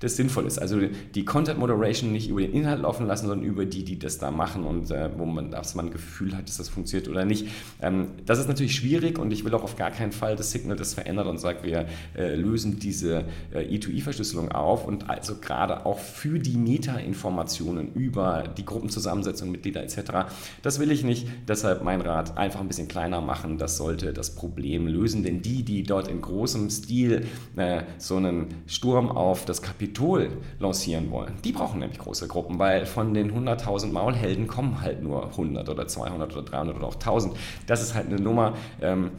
das 0.01 0.17
sinnvoll 0.17 0.47
ist. 0.47 0.59
Also 0.59 0.81
die 1.15 1.25
Content 1.25 1.59
Moderation 1.59 2.13
nicht 2.13 2.29
über 2.29 2.41
den 2.41 2.53
Inhalt 2.53 2.83
laufen 2.83 3.07
lassen, 3.07 3.27
sondern 3.27 3.47
über 3.47 3.65
die, 3.65 3.85
die 3.85 3.99
das 3.99 4.19
da 4.19 4.31
machen 4.31 4.65
und 4.65 4.91
äh, 4.91 5.11
wo 5.17 5.25
man, 5.25 5.51
dass 5.51 5.75
man 5.75 5.87
ein 5.87 5.91
Gefühl 5.91 6.37
hat, 6.37 6.49
dass 6.49 6.59
das 6.59 6.69
funktioniert 6.69 7.09
oder 7.09 7.25
nicht. 7.25 7.49
Ähm, 7.81 8.09
das 8.27 8.39
ist 8.39 8.49
natürlich 8.49 8.75
schwierig 8.75 9.19
und 9.19 9.33
ich 9.33 9.45
will 9.45 9.55
auch 9.55 9.63
auf 9.63 9.77
gar 9.77 9.91
keinen 9.91 10.13
Fall 10.13 10.37
das 10.37 10.51
Signal 10.51 10.77
das 10.77 10.95
verändert 10.95 11.27
und 11.27 11.39
sagt, 11.39 11.65
wir 11.65 11.87
äh, 12.17 12.35
lösen 12.35 12.79
diese 12.79 13.25
äh, 13.53 13.61
E2E-Verschlüsselung 13.61 14.53
auf 14.53 14.87
und 14.87 15.09
also 15.09 15.37
gerade 15.37 15.87
auch 15.87 15.99
für 15.99 16.39
die 16.39 16.57
Meta-Informationen 16.57 17.93
über 17.95 18.45
die 18.57 18.65
Gruppenzusammensetzung, 18.65 19.51
Mitglieder 19.51 19.83
etc. 19.83 20.29
Das 20.63 20.79
will 20.79 20.91
ich 20.91 21.05
nicht. 21.05 21.27
Deshalb 21.49 21.83
mein 21.83 22.01
Rat, 22.01 22.37
einfach 22.37 22.61
ein 22.61 22.69
bisschen 22.69 22.89
kleiner 22.89 23.21
machen. 23.21 23.59
Das 23.59 23.77
sollte 23.77 24.13
das 24.13 24.35
Problem 24.35 24.87
lösen, 24.87 25.23
denn 25.23 25.41
die, 25.41 25.63
die 25.63 25.83
dort 25.83 26.09
in 26.09 26.21
großem 26.21 26.69
Stil 26.69 27.27
äh, 27.57 27.83
so 27.99 28.17
einen 28.17 28.49
Sturm 28.67 29.11
auf 29.11 29.45
das 29.45 29.63
Kapital 29.63 29.86
Kapitol 29.87 30.31
lancieren 30.59 31.11
wollen, 31.11 31.35
die 31.45 31.53
brauchen 31.53 31.79
nämlich 31.79 31.99
große 31.99 32.27
Gruppen, 32.27 32.59
weil 32.59 32.87
von 32.87 33.15
den 33.15 33.33
100.000 33.33 33.93
Maulhelden 33.93 34.49
kommen 34.49 34.81
halt 34.81 35.03
nur 35.03 35.27
100 35.31 35.69
oder 35.69 35.87
200 35.87 36.33
oder 36.33 36.43
300 36.43 36.77
oder 36.77 36.87
auch 36.87 36.95
1000. 36.95 37.37
Das 37.67 37.83
ist 37.83 37.95
halt 37.95 38.09
eine 38.09 38.21
Nummer, 38.21 38.55
ähm, 38.81 39.13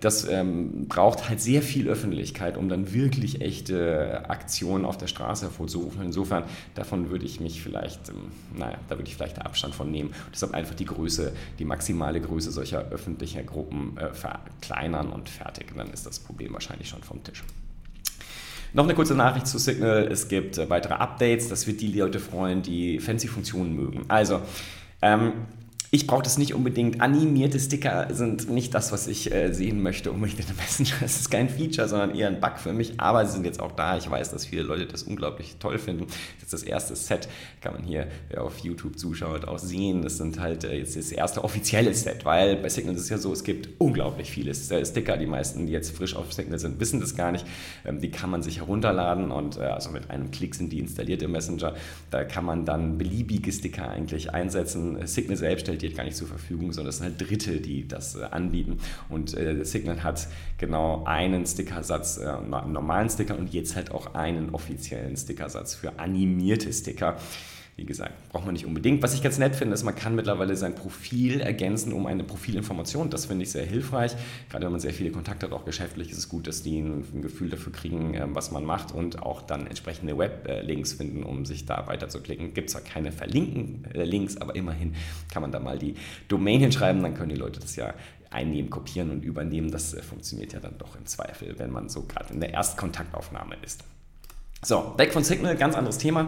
das 0.00 0.28
ähm, 0.28 0.86
braucht 0.88 1.28
halt 1.28 1.40
sehr 1.40 1.62
viel 1.62 1.88
Öffentlichkeit, 1.88 2.56
um 2.56 2.68
dann 2.68 2.92
wirklich 2.92 3.40
echte 3.40 4.28
Aktionen 4.28 4.84
auf 4.84 4.98
der 4.98 5.06
Straße 5.06 5.46
hervorzurufen. 5.46 6.02
Insofern, 6.02 6.44
davon 6.74 7.10
würde 7.10 7.24
ich 7.24 7.40
mich 7.40 7.62
vielleicht, 7.62 8.08
ähm, 8.08 8.30
naja, 8.56 8.78
da 8.88 8.98
würde 8.98 9.08
ich 9.08 9.16
vielleicht 9.16 9.40
Abstand 9.40 9.74
von 9.74 9.90
nehmen. 9.90 10.12
Deshalb 10.32 10.54
einfach 10.54 10.74
die 10.74 10.84
Größe, 10.84 11.32
die 11.58 11.64
maximale 11.64 12.20
Größe 12.20 12.50
solcher 12.50 12.88
öffentlicher 12.90 13.42
Gruppen 13.42 13.96
äh, 13.96 14.12
verkleinern 14.12 15.10
und 15.10 15.28
fertig. 15.28 15.70
Und 15.72 15.78
dann 15.78 15.90
ist 15.92 16.06
das 16.06 16.18
Problem 16.18 16.52
wahrscheinlich 16.52 16.88
schon 16.88 17.02
vom 17.02 17.22
Tisch. 17.24 17.42
Noch 18.72 18.84
eine 18.84 18.94
kurze 18.94 19.14
Nachricht 19.14 19.46
zu 19.46 19.58
Signal. 19.58 20.08
Es 20.10 20.28
gibt 20.28 20.58
äh, 20.58 20.70
weitere 20.70 20.94
Updates. 20.94 21.48
Das 21.48 21.66
wird 21.66 21.80
die 21.80 21.92
Leute 21.92 22.20
freuen, 22.20 22.62
die 22.62 23.00
fancy 23.00 23.28
Funktionen 23.28 23.74
mögen. 23.74 24.04
Also, 24.08 24.40
ähm, 25.02 25.32
ich 25.92 26.06
brauche 26.06 26.22
das 26.22 26.38
nicht 26.38 26.54
unbedingt. 26.54 27.00
Animierte 27.00 27.58
Sticker 27.58 28.06
sind 28.12 28.48
nicht 28.48 28.72
das, 28.74 28.92
was 28.92 29.08
ich 29.08 29.32
äh, 29.32 29.52
sehen 29.52 29.82
möchte 29.82 30.12
unbedingt 30.12 30.48
in 30.48 30.56
Messenger. 30.56 30.94
Das 31.00 31.18
ist 31.18 31.30
kein 31.30 31.48
Feature, 31.48 31.88
sondern 31.88 32.14
eher 32.14 32.28
ein 32.28 32.40
Bug 32.40 32.58
für 32.58 32.72
mich. 32.72 33.00
Aber 33.00 33.26
sie 33.26 33.32
sind 33.32 33.44
jetzt 33.44 33.58
auch 33.58 33.72
da. 33.72 33.96
Ich 33.96 34.08
weiß, 34.08 34.30
dass 34.30 34.46
viele 34.46 34.62
Leute 34.62 34.86
das 34.86 35.02
unglaublich 35.02 35.56
toll 35.58 35.78
finden. 35.78 36.06
Das 36.06 36.44
ist 36.44 36.52
das 36.52 36.62
erste 36.62 36.94
Set. 36.94 37.28
Kann 37.60 37.72
man 37.72 37.82
hier, 37.82 38.06
wer 38.28 38.44
auf 38.44 38.58
YouTube 38.58 39.00
zuschaut, 39.00 39.48
auch 39.48 39.58
sehen. 39.58 40.02
Das 40.02 40.16
sind 40.16 40.38
halt 40.38 40.62
äh, 40.62 40.78
jetzt 40.78 40.96
das 40.96 41.10
erste 41.10 41.42
offizielle 41.42 41.92
Set, 41.92 42.24
weil 42.24 42.54
bei 42.56 42.68
Signal 42.68 42.94
ist 42.94 43.02
es 43.02 43.08
ja 43.08 43.18
so, 43.18 43.32
es 43.32 43.42
gibt 43.42 43.68
unglaublich 43.78 44.30
viele 44.30 44.54
Sticker. 44.54 45.16
Die 45.16 45.26
meisten, 45.26 45.66
die 45.66 45.72
jetzt 45.72 45.96
frisch 45.96 46.14
auf 46.14 46.32
Signal 46.32 46.60
sind, 46.60 46.78
wissen 46.78 47.00
das 47.00 47.16
gar 47.16 47.32
nicht. 47.32 47.44
Ähm, 47.84 48.00
die 48.00 48.12
kann 48.12 48.30
man 48.30 48.44
sich 48.44 48.58
herunterladen 48.58 49.32
und 49.32 49.56
äh, 49.56 49.62
also 49.62 49.90
mit 49.90 50.08
einem 50.08 50.30
Klick 50.30 50.54
sind 50.54 50.72
die 50.72 50.78
installiert 50.78 51.20
im 51.22 51.32
Messenger. 51.32 51.74
Da 52.12 52.22
kann 52.22 52.44
man 52.44 52.64
dann 52.64 52.96
beliebige 52.96 53.50
Sticker 53.50 53.88
eigentlich 53.88 54.32
einsetzen. 54.32 55.04
Signal 55.08 55.36
selbst 55.36 55.62
stellt 55.62 55.79
stellt 55.80 55.96
gar 55.96 56.04
nicht 56.04 56.16
zur 56.16 56.28
Verfügung, 56.28 56.72
sondern 56.72 56.90
es 56.90 56.98
sind 56.98 57.06
halt 57.06 57.20
Dritte, 57.20 57.60
die 57.60 57.88
das 57.88 58.14
äh, 58.14 58.24
anbieten. 58.24 58.78
Und 59.08 59.34
äh, 59.34 59.64
Signal 59.64 60.02
hat 60.02 60.28
genau 60.58 61.04
einen 61.04 61.46
Stickersatz, 61.46 62.18
äh, 62.18 62.26
einen 62.26 62.72
normalen 62.72 63.08
Sticker 63.08 63.38
und 63.38 63.52
jetzt 63.52 63.76
halt 63.76 63.90
auch 63.90 64.14
einen 64.14 64.50
offiziellen 64.50 65.16
Stickersatz 65.16 65.74
für 65.74 65.98
animierte 65.98 66.72
Sticker. 66.72 67.16
Wie 67.76 67.86
gesagt, 67.86 68.28
braucht 68.28 68.44
man 68.44 68.52
nicht 68.52 68.66
unbedingt. 68.66 69.02
Was 69.02 69.14
ich 69.14 69.22
ganz 69.22 69.38
nett 69.38 69.56
finde, 69.56 69.74
ist, 69.74 69.84
man 69.84 69.94
kann 69.94 70.14
mittlerweile 70.14 70.54
sein 70.56 70.74
Profil 70.74 71.40
ergänzen 71.40 71.92
um 71.92 72.06
eine 72.06 72.24
Profilinformation. 72.24 73.10
Das 73.10 73.26
finde 73.26 73.44
ich 73.44 73.50
sehr 73.50 73.64
hilfreich. 73.64 74.12
Gerade 74.50 74.66
wenn 74.66 74.72
man 74.72 74.80
sehr 74.80 74.92
viele 74.92 75.10
Kontakte 75.10 75.46
hat, 75.46 75.52
auch 75.52 75.64
geschäftlich, 75.64 76.10
ist 76.10 76.18
es 76.18 76.28
gut, 76.28 76.46
dass 76.46 76.62
die 76.62 76.78
ein, 76.78 77.22
Gefühl 77.22 77.48
dafür 77.48 77.72
kriegen, 77.72 78.14
ähm, 78.14 78.34
was 78.34 78.50
man 78.50 78.64
macht 78.64 78.92
und 78.92 79.22
auch 79.22 79.42
dann 79.42 79.66
entsprechende 79.66 80.18
Weblinks 80.18 80.92
finden, 80.92 81.22
um 81.22 81.46
sich 81.46 81.64
da 81.64 81.86
weiterzuklicken. 81.86 82.54
Gibt 82.54 82.70
zwar 82.70 82.82
keine 82.82 83.12
verlinken 83.12 83.86
äh, 83.94 84.04
Links, 84.04 84.36
aber 84.36 84.54
immerhin 84.56 84.94
kann 85.32 85.42
man 85.42 85.52
da 85.52 85.60
mal 85.60 85.78
die 85.78 85.94
Domain 86.28 86.60
hinschreiben, 86.60 87.02
dann 87.02 87.14
können 87.14 87.30
die 87.30 87.36
Leute 87.36 87.60
das 87.60 87.76
ja 87.76 87.94
einnehmen, 88.30 88.70
kopieren 88.70 89.10
und 89.10 89.24
übernehmen. 89.24 89.70
Das 89.70 89.94
äh, 89.94 90.02
funktioniert 90.02 90.52
ja 90.52 90.60
dann 90.60 90.78
doch 90.78 90.96
im 90.96 91.06
Zweifel, 91.06 91.58
wenn 91.58 91.70
man 91.70 91.88
so 91.88 92.02
gerade 92.02 92.32
in 92.32 92.40
der 92.40 92.52
Erstkontaktaufnahme 92.52 93.56
ist. 93.62 93.84
So, 94.62 94.92
weg 94.98 95.14
von 95.14 95.24
Signal, 95.24 95.56
ganz 95.56 95.74
anderes 95.74 95.96
Thema. 95.96 96.26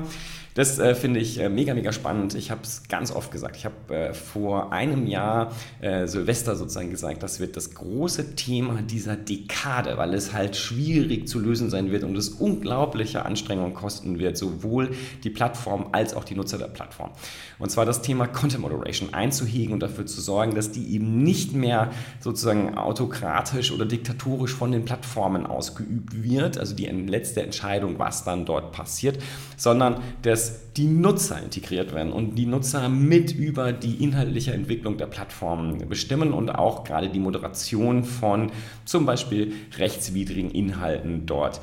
Das 0.55 0.79
äh, 0.79 0.95
finde 0.95 1.19
ich 1.19 1.39
äh, 1.39 1.49
mega, 1.49 1.73
mega 1.73 1.93
spannend. 1.93 2.35
Ich 2.35 2.51
habe 2.51 2.61
es 2.63 2.83
ganz 2.89 3.11
oft 3.11 3.31
gesagt. 3.31 3.57
Ich 3.57 3.65
habe 3.65 3.95
äh, 3.95 4.13
vor 4.13 4.71
einem 4.71 5.07
Jahr 5.07 5.53
äh, 5.81 6.07
Silvester 6.07 6.57
sozusagen 6.57 6.91
gesagt, 6.91 7.23
das 7.23 7.41
wird 7.41 7.57
das 7.57 7.73
große 7.73 8.35
Thema 8.35 8.83
dieser 8.83 9.17
Dekade, 9.17 9.97
weil 9.97 10.13
es 10.13 10.35
halt 10.35 10.57
schwierig 10.57 11.27
zu 11.27 11.41
lösen 11.41 11.71
sein 11.71 11.91
wird 11.91 12.05
und 12.05 12.15
es 12.17 12.29
unglaubliche 12.29 13.25
Anstrengungen 13.25 13.73
kosten 13.73 14.19
wird, 14.19 14.37
sowohl 14.37 14.91
die 15.25 15.31
Plattform 15.31 15.89
als 15.93 16.13
auch 16.13 16.25
die 16.25 16.35
Nutzer 16.35 16.59
der 16.59 16.67
Plattform. 16.67 17.13
Und 17.59 17.71
zwar 17.71 17.87
das 17.87 18.03
Thema 18.03 18.27
Content 18.27 18.61
Moderation 18.61 19.15
einzuhegen 19.15 19.73
und 19.73 19.81
dafür 19.81 20.05
zu 20.05 20.21
sorgen, 20.21 20.55
dass 20.55 20.71
die 20.71 20.95
eben 20.95 21.23
nicht 21.23 21.55
mehr 21.55 21.91
sozusagen 22.21 22.77
autokratisch 22.77 23.73
oder 23.73 23.87
diktatorisch 23.87 24.53
von 24.53 24.71
den 24.71 24.85
Plattformen 24.85 25.47
ausgeübt 25.47 26.23
wird, 26.23 26.59
also 26.59 26.75
die 26.75 26.85
letzte 26.85 27.43
Entscheidung, 27.43 27.99
was 27.99 28.22
dann 28.25 28.45
dort 28.45 28.73
passiert, 28.73 29.19
sondern 29.57 30.03
dass 30.23 30.73
die 30.73 30.87
Nutzer 30.87 31.43
integriert 31.43 31.95
werden 31.95 32.13
und 32.13 32.37
die 32.37 32.47
Nutzer 32.47 32.89
mit 32.89 33.33
über 33.33 33.73
die 33.73 34.03
inhaltliche 34.03 34.53
Entwicklung 34.53 34.97
der 34.97 35.07
Plattformen 35.07 35.89
bestimmen 35.89 36.33
und 36.33 36.51
auch 36.51 36.85
gerade 36.85 37.09
die 37.09 37.21
Moderation 37.21 38.05
von 38.05 38.51
zum 38.85 39.07
Beispiel 39.07 39.53
rechtswidrigen 39.77 40.51
Inhalten 40.51 41.27
dort 41.27 41.61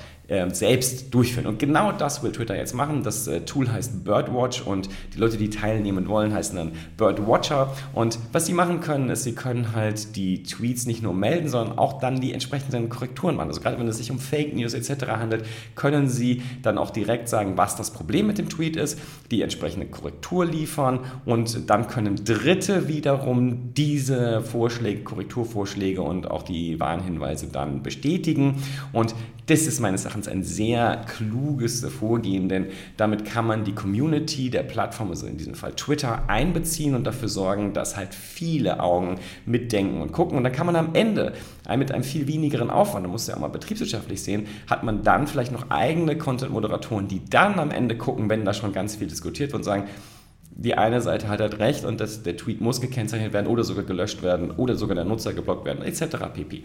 selbst 0.51 1.13
durchführen. 1.13 1.47
Und 1.47 1.59
genau 1.59 1.91
das 1.91 2.23
will 2.23 2.31
Twitter 2.31 2.55
jetzt 2.55 2.73
machen. 2.73 3.03
Das 3.03 3.27
äh, 3.27 3.41
Tool 3.41 3.71
heißt 3.71 4.03
Birdwatch 4.03 4.61
und 4.61 4.89
die 5.13 5.19
Leute, 5.19 5.37
die 5.37 5.49
teilnehmen 5.49 6.07
wollen, 6.07 6.33
heißen 6.33 6.55
dann 6.55 6.71
Birdwatcher. 6.97 7.73
Und 7.93 8.19
was 8.31 8.45
sie 8.45 8.53
machen 8.53 8.79
können, 8.79 9.09
ist, 9.09 9.23
sie 9.23 9.33
können 9.33 9.73
halt 9.73 10.15
die 10.15 10.43
Tweets 10.43 10.85
nicht 10.85 11.01
nur 11.01 11.13
melden, 11.13 11.49
sondern 11.49 11.77
auch 11.77 11.99
dann 11.99 12.21
die 12.21 12.33
entsprechenden 12.33 12.89
Korrekturen 12.89 13.35
machen. 13.35 13.49
Also 13.49 13.61
gerade 13.61 13.79
wenn 13.79 13.87
es 13.87 13.97
sich 13.97 14.11
um 14.11 14.19
Fake 14.19 14.55
News 14.55 14.73
etc. 14.73 15.07
handelt, 15.07 15.45
können 15.75 16.07
sie 16.07 16.43
dann 16.61 16.77
auch 16.77 16.91
direkt 16.91 17.29
sagen, 17.29 17.57
was 17.57 17.75
das 17.75 17.91
Problem 17.91 18.27
mit 18.27 18.37
dem 18.37 18.49
Tweet 18.49 18.75
ist, 18.75 18.99
die 19.31 19.41
entsprechende 19.41 19.87
Korrektur 19.87 20.45
liefern 20.45 20.99
und 21.25 21.69
dann 21.69 21.87
können 21.87 22.23
Dritte 22.23 22.87
wiederum 22.87 23.73
diese 23.73 24.41
Vorschläge, 24.41 25.03
Korrekturvorschläge 25.03 26.01
und 26.01 26.29
auch 26.29 26.43
die 26.43 26.79
Warnhinweise 26.79 27.47
dann 27.47 27.83
bestätigen. 27.83 28.55
Und 28.93 29.15
das 29.49 29.61
ist 29.61 29.79
meines 29.79 30.05
Erachtens 30.05 30.18
ein 30.27 30.43
sehr 30.43 31.01
kluges 31.07 31.85
Vorgehen, 31.85 32.49
denn 32.49 32.67
damit 32.97 33.25
kann 33.25 33.47
man 33.47 33.63
die 33.63 33.73
Community 33.73 34.49
der 34.49 34.63
Plattform, 34.63 35.09
also 35.09 35.27
in 35.27 35.37
diesem 35.37 35.55
Fall 35.55 35.73
Twitter, 35.73 36.23
einbeziehen 36.27 36.95
und 36.95 37.05
dafür 37.05 37.29
sorgen, 37.29 37.73
dass 37.73 37.95
halt 37.95 38.13
viele 38.13 38.79
Augen 38.79 39.19
mitdenken 39.45 40.01
und 40.01 40.11
gucken. 40.11 40.37
Und 40.37 40.43
dann 40.43 40.53
kann 40.53 40.65
man 40.65 40.75
am 40.75 40.93
Ende 40.93 41.33
mit 41.77 41.91
einem 41.91 42.03
viel 42.03 42.27
wenigeren 42.27 42.69
Aufwand, 42.69 43.05
da 43.05 43.09
muss 43.09 43.27
ja 43.27 43.35
auch 43.35 43.39
mal 43.39 43.47
betriebswirtschaftlich 43.47 44.21
sehen, 44.23 44.47
hat 44.67 44.83
man 44.83 45.03
dann 45.03 45.27
vielleicht 45.27 45.51
noch 45.51 45.69
eigene 45.69 46.17
Content-Moderatoren, 46.17 47.07
die 47.07 47.23
dann 47.29 47.59
am 47.59 47.71
Ende 47.71 47.95
gucken, 47.97 48.29
wenn 48.29 48.45
da 48.45 48.53
schon 48.53 48.73
ganz 48.73 48.95
viel 48.95 49.07
diskutiert 49.07 49.51
wird 49.51 49.59
und 49.59 49.63
sagen, 49.63 49.85
die 50.61 50.75
eine 50.75 51.01
Seite 51.01 51.29
hat 51.29 51.39
halt 51.39 51.59
recht 51.59 51.85
und 51.85 52.01
das, 52.01 52.23
der 52.23 52.35
Tweet 52.35 52.59
muss 52.59 52.81
gekennzeichnet 52.81 53.31
werden 53.31 53.47
oder 53.47 53.63
sogar 53.63 53.85
gelöscht 53.85 54.21
werden 54.23 54.51
oder 54.51 54.75
sogar 54.75 54.95
der 54.95 55.05
Nutzer 55.05 55.33
geblockt 55.33 55.65
werden, 55.65 55.83
etc. 55.83 56.17
pp. 56.33 56.63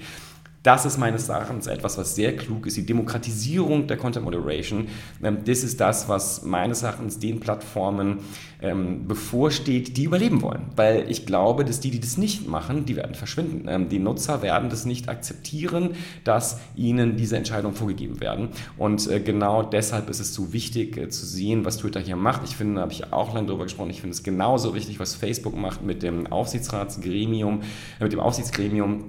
Das 0.64 0.86
ist 0.86 0.96
meines 0.96 1.28
Erachtens 1.28 1.66
etwas, 1.66 1.98
was 1.98 2.14
sehr 2.14 2.34
klug 2.34 2.66
ist. 2.66 2.78
Die 2.78 2.86
Demokratisierung 2.86 3.86
der 3.86 3.98
Content 3.98 4.24
Moderation, 4.24 4.88
ähm, 5.22 5.38
das 5.44 5.62
ist 5.62 5.78
das, 5.78 6.08
was 6.08 6.42
meines 6.42 6.82
Erachtens 6.82 7.18
den 7.18 7.38
Plattformen 7.38 8.20
ähm, 8.62 9.06
bevorsteht, 9.06 9.98
die 9.98 10.04
überleben 10.04 10.40
wollen. 10.40 10.62
Weil 10.74 11.10
ich 11.10 11.26
glaube, 11.26 11.66
dass 11.66 11.80
die, 11.80 11.90
die 11.90 12.00
das 12.00 12.16
nicht 12.16 12.48
machen, 12.48 12.86
die 12.86 12.96
werden 12.96 13.14
verschwinden. 13.14 13.68
Ähm, 13.68 13.90
die 13.90 13.98
Nutzer 13.98 14.40
werden 14.40 14.70
das 14.70 14.86
nicht 14.86 15.10
akzeptieren, 15.10 15.90
dass 16.24 16.58
ihnen 16.74 17.18
diese 17.18 17.36
Entscheidungen 17.36 17.74
vorgegeben 17.74 18.22
werden. 18.22 18.48
Und 18.78 19.06
äh, 19.10 19.20
genau 19.20 19.62
deshalb 19.62 20.08
ist 20.08 20.20
es 20.20 20.32
so 20.32 20.54
wichtig 20.54 20.96
äh, 20.96 21.10
zu 21.10 21.26
sehen, 21.26 21.66
was 21.66 21.76
Twitter 21.76 22.00
hier 22.00 22.16
macht. 22.16 22.40
Ich 22.44 22.56
finde, 22.56 22.76
da 22.76 22.80
habe 22.80 22.92
ich 22.92 23.12
auch 23.12 23.34
lange 23.34 23.48
drüber 23.48 23.64
gesprochen, 23.64 23.90
ich 23.90 24.00
finde 24.00 24.14
es 24.14 24.22
genauso 24.22 24.74
wichtig, 24.74 24.98
was 24.98 25.14
Facebook 25.14 25.54
macht 25.54 25.82
mit 25.82 26.02
dem 26.02 26.26
Aufsichtsratsgremium, 26.26 27.60
äh, 28.00 28.04
mit 28.04 28.14
dem 28.14 28.20
Aufsichtsgremium 28.20 29.04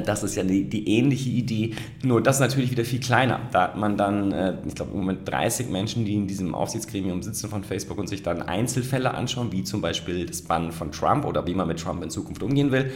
das 0.00 0.22
ist 0.22 0.36
ja 0.36 0.42
die, 0.44 0.64
die, 0.64 0.88
ähnliche 0.88 1.28
Idee, 1.28 1.74
nur 2.02 2.22
das 2.22 2.40
natürlich 2.40 2.70
wieder 2.70 2.84
viel 2.84 3.00
kleiner. 3.00 3.40
Da 3.52 3.62
hat 3.62 3.76
man 3.76 3.96
dann, 3.96 4.32
äh, 4.32 4.54
ich 4.66 4.74
glaube, 4.74 4.92
im 4.92 5.00
Moment 5.00 5.28
30 5.28 5.68
Menschen, 5.68 6.04
die 6.04 6.14
in 6.14 6.26
diesem 6.26 6.54
Aufsichtsgremium 6.54 7.22
sitzen 7.22 7.50
von 7.50 7.64
Facebook 7.64 7.98
und 7.98 8.08
sich 8.08 8.22
dann 8.22 8.42
Einzelfälle 8.42 9.12
anschauen, 9.12 9.52
wie 9.52 9.64
zum 9.64 9.80
Beispiel 9.80 10.24
das 10.24 10.42
Bannen 10.42 10.72
von 10.72 10.92
Trump 10.92 11.24
oder 11.24 11.46
wie 11.46 11.54
man 11.54 11.68
mit 11.68 11.80
Trump 11.80 12.02
in 12.02 12.10
Zukunft 12.10 12.42
umgehen 12.42 12.72
will. 12.72 12.92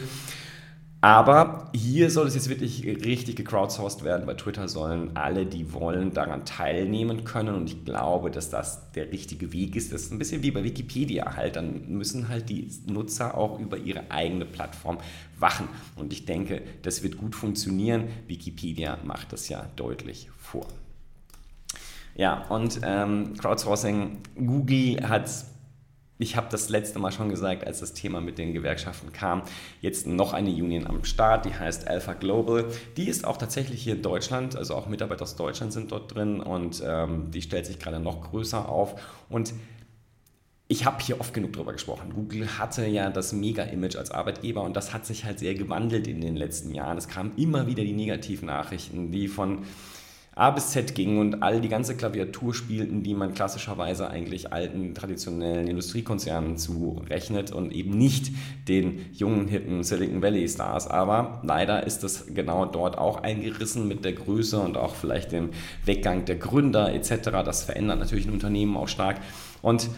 Aber 0.99 1.69
hier 1.75 2.09
soll 2.09 2.25
es 2.25 2.33
jetzt 2.33 2.49
wirklich 2.49 2.83
richtig 2.83 3.35
gecrowdsourced 3.35 4.03
werden. 4.03 4.25
Bei 4.25 4.33
Twitter 4.33 4.67
sollen 4.67 5.15
alle, 5.15 5.45
die 5.45 5.71
wollen, 5.71 6.11
daran 6.11 6.43
teilnehmen 6.43 7.23
können. 7.23 7.53
Und 7.53 7.67
ich 7.67 7.85
glaube, 7.85 8.31
dass 8.31 8.49
das 8.49 8.91
der 8.93 9.11
richtige 9.11 9.53
Weg 9.53 9.75
ist. 9.75 9.93
Das 9.93 10.03
ist 10.03 10.11
ein 10.11 10.17
bisschen 10.17 10.41
wie 10.41 10.49
bei 10.49 10.63
Wikipedia 10.63 11.35
halt. 11.35 11.55
Dann 11.55 11.87
müssen 11.87 12.29
halt 12.29 12.49
die 12.49 12.71
Nutzer 12.87 13.37
auch 13.37 13.59
über 13.59 13.77
ihre 13.77 14.09
eigene 14.09 14.45
Plattform 14.45 14.97
wachen. 15.37 15.69
Und 15.95 16.13
ich 16.13 16.25
denke, 16.25 16.63
das 16.81 17.03
wird 17.03 17.17
gut 17.17 17.35
funktionieren. 17.35 18.07
Wikipedia 18.25 18.97
macht 19.03 19.33
das 19.33 19.49
ja 19.49 19.67
deutlich 19.75 20.29
vor. 20.39 20.65
Ja, 22.15 22.47
und 22.49 22.79
ähm, 22.83 23.35
Crowdsourcing, 23.37 24.17
Google 24.35 25.07
hat 25.07 25.29
ich 26.19 26.35
habe 26.35 26.47
das 26.49 26.69
letzte 26.69 26.99
Mal 26.99 27.11
schon 27.11 27.29
gesagt, 27.29 27.65
als 27.65 27.79
das 27.79 27.93
Thema 27.93 28.21
mit 28.21 28.37
den 28.37 28.53
Gewerkschaften 28.53 29.11
kam, 29.13 29.43
jetzt 29.81 30.07
noch 30.07 30.33
eine 30.33 30.49
Union 30.49 30.87
am 30.87 31.03
Start, 31.03 31.45
die 31.45 31.53
heißt 31.53 31.87
Alpha 31.87 32.13
Global. 32.13 32.65
Die 32.97 33.07
ist 33.07 33.25
auch 33.25 33.37
tatsächlich 33.37 33.83
hier 33.83 33.95
in 33.95 34.01
Deutschland, 34.01 34.55
also 34.55 34.75
auch 34.75 34.87
Mitarbeiter 34.87 35.23
aus 35.23 35.35
Deutschland 35.35 35.73
sind 35.73 35.91
dort 35.91 36.13
drin 36.15 36.39
und 36.39 36.81
ähm, 36.85 37.29
die 37.31 37.41
stellt 37.41 37.65
sich 37.65 37.79
gerade 37.79 37.99
noch 37.99 38.31
größer 38.31 38.67
auf. 38.67 38.95
Und 39.29 39.53
ich 40.69 40.85
habe 40.85 41.01
hier 41.01 41.21
oft 41.21 41.33
genug 41.33 41.53
drüber 41.53 41.71
gesprochen. 41.71 42.11
Google 42.13 42.57
hatte 42.57 42.85
ja 42.87 43.09
das 43.09 43.31
Mega-Image 43.31 43.95
als 43.95 44.11
Arbeitgeber 44.11 44.63
und 44.63 44.75
das 44.75 44.93
hat 44.93 45.05
sich 45.05 45.23
halt 45.23 45.39
sehr 45.39 45.53
gewandelt 45.53 46.07
in 46.07 46.19
den 46.19 46.35
letzten 46.35 46.73
Jahren. 46.73 46.97
Es 46.97 47.07
kamen 47.07 47.33
immer 47.37 47.67
wieder 47.67 47.83
die 47.83 47.93
negativen 47.93 48.47
Nachrichten, 48.47 49.11
die 49.11 49.27
von 49.27 49.59
A 50.37 50.51
bis 50.51 50.69
Z 50.69 50.93
gingen 50.93 51.17
und 51.17 51.41
all 51.41 51.61
die 51.61 51.67
ganze 51.67 51.97
Klaviatur 51.97 52.53
spielten, 52.53 53.01
die 53.01 53.15
man 53.15 53.33
klassischerweise 53.33 54.09
eigentlich 54.09 54.53
alten, 54.53 54.93
traditionellen 54.93 55.67
Industriekonzernen 55.67 56.57
zurechnet 56.57 57.51
und 57.51 57.71
eben 57.71 57.97
nicht 57.97 58.31
den 58.67 59.05
jungen, 59.13 59.47
hippen 59.47 59.83
Silicon 59.83 60.21
Valley 60.21 60.47
Stars. 60.47 60.87
Aber 60.87 61.41
leider 61.43 61.87
ist 61.87 62.03
das 62.03 62.27
genau 62.33 62.65
dort 62.65 62.99
auch 62.99 63.23
eingerissen 63.23 63.87
mit 63.87 64.05
der 64.05 64.13
Größe 64.13 64.59
und 64.59 64.77
auch 64.77 64.93
vielleicht 64.93 65.31
dem 65.31 65.49
Weggang 65.85 66.25
der 66.25 66.35
Gründer 66.35 66.93
etc. 66.93 67.31
Das 67.43 67.63
verändert 67.63 67.99
natürlich 67.99 68.27
ein 68.27 68.33
Unternehmen 68.33 68.77
auch 68.77 68.87
stark. 68.87 69.17
Und 69.63 69.89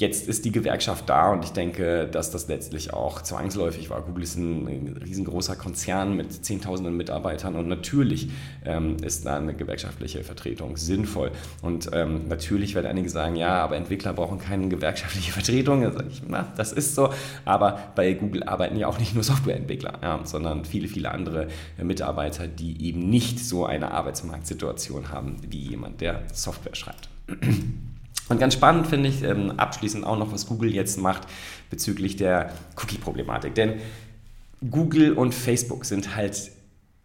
Jetzt 0.00 0.26
ist 0.28 0.46
die 0.46 0.50
Gewerkschaft 0.50 1.10
da 1.10 1.30
und 1.30 1.44
ich 1.44 1.50
denke, 1.50 2.08
dass 2.10 2.30
das 2.30 2.48
letztlich 2.48 2.94
auch 2.94 3.20
zwangsläufig 3.20 3.90
war. 3.90 4.00
Google 4.00 4.22
ist 4.22 4.34
ein 4.34 4.96
riesengroßer 5.04 5.56
Konzern 5.56 6.16
mit 6.16 6.42
Zehntausenden 6.42 6.96
Mitarbeitern 6.96 7.54
und 7.54 7.68
natürlich 7.68 8.30
ähm, 8.64 8.96
ist 9.02 9.26
da 9.26 9.36
eine 9.36 9.52
gewerkschaftliche 9.52 10.24
Vertretung 10.24 10.78
sinnvoll. 10.78 11.32
Und 11.60 11.90
ähm, 11.92 12.28
natürlich 12.28 12.74
werden 12.74 12.86
einige 12.86 13.10
sagen, 13.10 13.36
ja, 13.36 13.62
aber 13.62 13.76
Entwickler 13.76 14.14
brauchen 14.14 14.38
keine 14.38 14.68
gewerkschaftliche 14.68 15.32
Vertretung. 15.38 15.82
Da 15.82 16.02
ich, 16.08 16.22
na, 16.26 16.50
das 16.56 16.72
ist 16.72 16.94
so. 16.94 17.10
Aber 17.44 17.92
bei 17.94 18.14
Google 18.14 18.44
arbeiten 18.44 18.78
ja 18.78 18.86
auch 18.86 18.98
nicht 18.98 19.14
nur 19.14 19.22
Softwareentwickler, 19.30 19.98
ja, 20.00 20.20
sondern 20.24 20.64
viele, 20.64 20.88
viele 20.88 21.10
andere 21.10 21.48
Mitarbeiter, 21.76 22.46
die 22.46 22.86
eben 22.86 23.10
nicht 23.10 23.38
so 23.38 23.66
eine 23.66 23.90
Arbeitsmarktsituation 23.90 25.10
haben 25.10 25.36
wie 25.46 25.60
jemand, 25.60 26.00
der 26.00 26.22
Software 26.32 26.74
schreibt. 26.74 27.10
Und 28.30 28.38
ganz 28.38 28.54
spannend 28.54 28.86
finde 28.86 29.08
ich 29.08 29.24
ähm, 29.24 29.50
abschließend 29.58 30.06
auch 30.06 30.16
noch, 30.16 30.32
was 30.32 30.46
Google 30.46 30.72
jetzt 30.72 30.98
macht 30.98 31.26
bezüglich 31.68 32.14
der 32.16 32.52
Cookie-Problematik. 32.76 33.56
Denn 33.56 33.80
Google 34.70 35.14
und 35.14 35.34
Facebook 35.34 35.84
sind 35.84 36.14
halt 36.14 36.52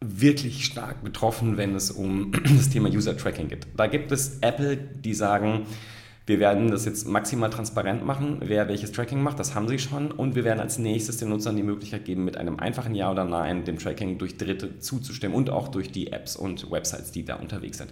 wirklich 0.02 0.66
stark 0.66 1.04
betroffen, 1.04 1.58
wenn 1.58 1.74
es 1.74 1.90
um 1.90 2.32
das 2.56 2.70
Thema 2.70 2.90
User-Tracking 2.90 3.48
geht. 3.48 3.66
Da 3.76 3.88
gibt 3.88 4.12
es 4.12 4.38
Apple, 4.42 4.78
die 4.78 5.16
sagen, 5.16 5.66
wir 6.28 6.40
werden 6.40 6.70
das 6.70 6.86
jetzt 6.86 7.08
maximal 7.08 7.50
transparent 7.50 8.06
machen, 8.06 8.38
wer 8.42 8.68
welches 8.68 8.92
Tracking 8.92 9.22
macht, 9.22 9.40
das 9.40 9.56
haben 9.56 9.68
sie 9.68 9.80
schon. 9.80 10.12
Und 10.12 10.36
wir 10.36 10.44
werden 10.44 10.60
als 10.60 10.78
nächstes 10.78 11.18
den 11.18 11.30
Nutzern 11.30 11.56
die 11.56 11.64
Möglichkeit 11.64 12.06
geben, 12.06 12.24
mit 12.24 12.38
einem 12.38 12.60
einfachen 12.60 12.94
Ja 12.94 13.12
oder 13.12 13.26
Nein 13.26 13.64
dem 13.64 13.80
Tracking 13.80 14.20
durch 14.20 14.38
Dritte 14.38 14.80
zuzustimmen 14.80 15.36
und 15.36 15.50
auch 15.50 15.70
durch 15.70 15.92
die 15.92 16.12
Apps 16.12 16.36
und 16.36 16.70
Websites, 16.70 17.12
die 17.12 17.26
da 17.26 17.36
unterwegs 17.36 17.80
sind. 17.80 17.92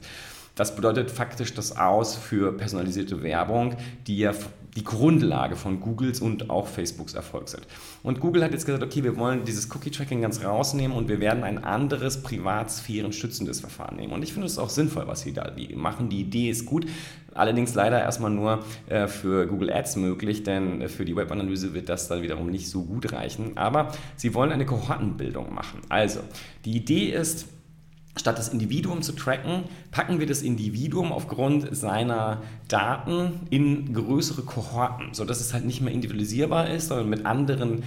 Das 0.56 0.76
bedeutet 0.76 1.10
faktisch 1.10 1.54
das 1.54 1.78
Aus 1.78 2.16
für 2.16 2.56
personalisierte 2.56 3.24
Werbung, 3.24 3.76
die 4.06 4.20
ja 4.20 4.34
die 4.76 4.84
Grundlage 4.84 5.56
von 5.56 5.80
Googles 5.80 6.20
und 6.20 6.50
auch 6.50 6.68
Facebooks 6.68 7.14
Erfolg 7.14 7.50
sind. 7.50 7.66
Und 8.02 8.20
Google 8.20 8.44
hat 8.44 8.52
jetzt 8.54 8.66
gesagt, 8.66 8.84
okay, 8.84 9.04
wir 9.04 9.18
wollen 9.18 9.46
dieses 9.46 9.70
Cookie-Tracking 9.74 10.22
ganz 10.22 10.44
rausnehmen 10.44 10.98
und 10.98 11.08
wir 11.08 11.20
werden 11.20 11.44
ein 11.44 11.64
anderes 11.64 12.24
privatsphären-schützendes 12.24 13.60
Verfahren 13.60 13.98
nehmen. 13.98 14.14
Und 14.14 14.24
ich 14.24 14.34
finde 14.34 14.48
es 14.48 14.58
auch 14.58 14.70
sinnvoll, 14.70 15.08
was 15.08 15.22
sie 15.22 15.34
da 15.34 15.52
machen. 15.76 16.10
Die 16.10 16.22
Idee 16.22 16.50
ist 16.50 16.66
gut, 16.66 16.88
allerdings 17.34 17.76
leider 17.76 18.00
erstmal 18.00 18.32
nur 18.32 18.64
äh, 18.88 19.08
für 19.08 19.48
Google 19.48 19.72
Ads 19.72 19.98
möglich, 19.98 20.44
denn 20.44 20.82
äh, 20.82 20.90
für 20.90 21.06
die 21.06 21.16
Webanalyse 21.16 21.74
wird 21.74 21.90
das 21.90 22.08
dann 22.08 22.22
wiederum 22.22 22.50
nicht 22.50 22.70
so 22.70 22.84
gut 22.84 23.12
reichen. 23.12 23.58
Aber 23.58 23.92
sie 24.16 24.34
wollen 24.34 24.52
eine 24.52 24.66
Kohortenbildung 24.66 25.54
machen. 25.54 25.82
Also, 25.90 26.22
die 26.66 26.76
Idee 26.76 27.10
ist, 27.10 27.48
Statt 28.16 28.38
das 28.38 28.50
Individuum 28.50 29.02
zu 29.02 29.14
tracken, 29.14 29.64
packen 29.92 30.20
wir 30.20 30.28
das 30.28 30.44
Individuum 30.44 31.12
aufgrund 31.12 31.76
seiner 31.76 32.44
Daten 32.68 33.42
in 33.50 33.92
größere 33.94 34.44
Kohorten, 34.44 35.14
sodass 35.14 35.42
es 35.42 35.54
halt 35.54 35.66
nicht 35.66 35.82
mehr 35.82 35.94
individualisierbar 35.94 36.70
ist, 36.70 36.90
sondern 36.90 37.10
mit 37.10 37.26
anderen 37.26 37.84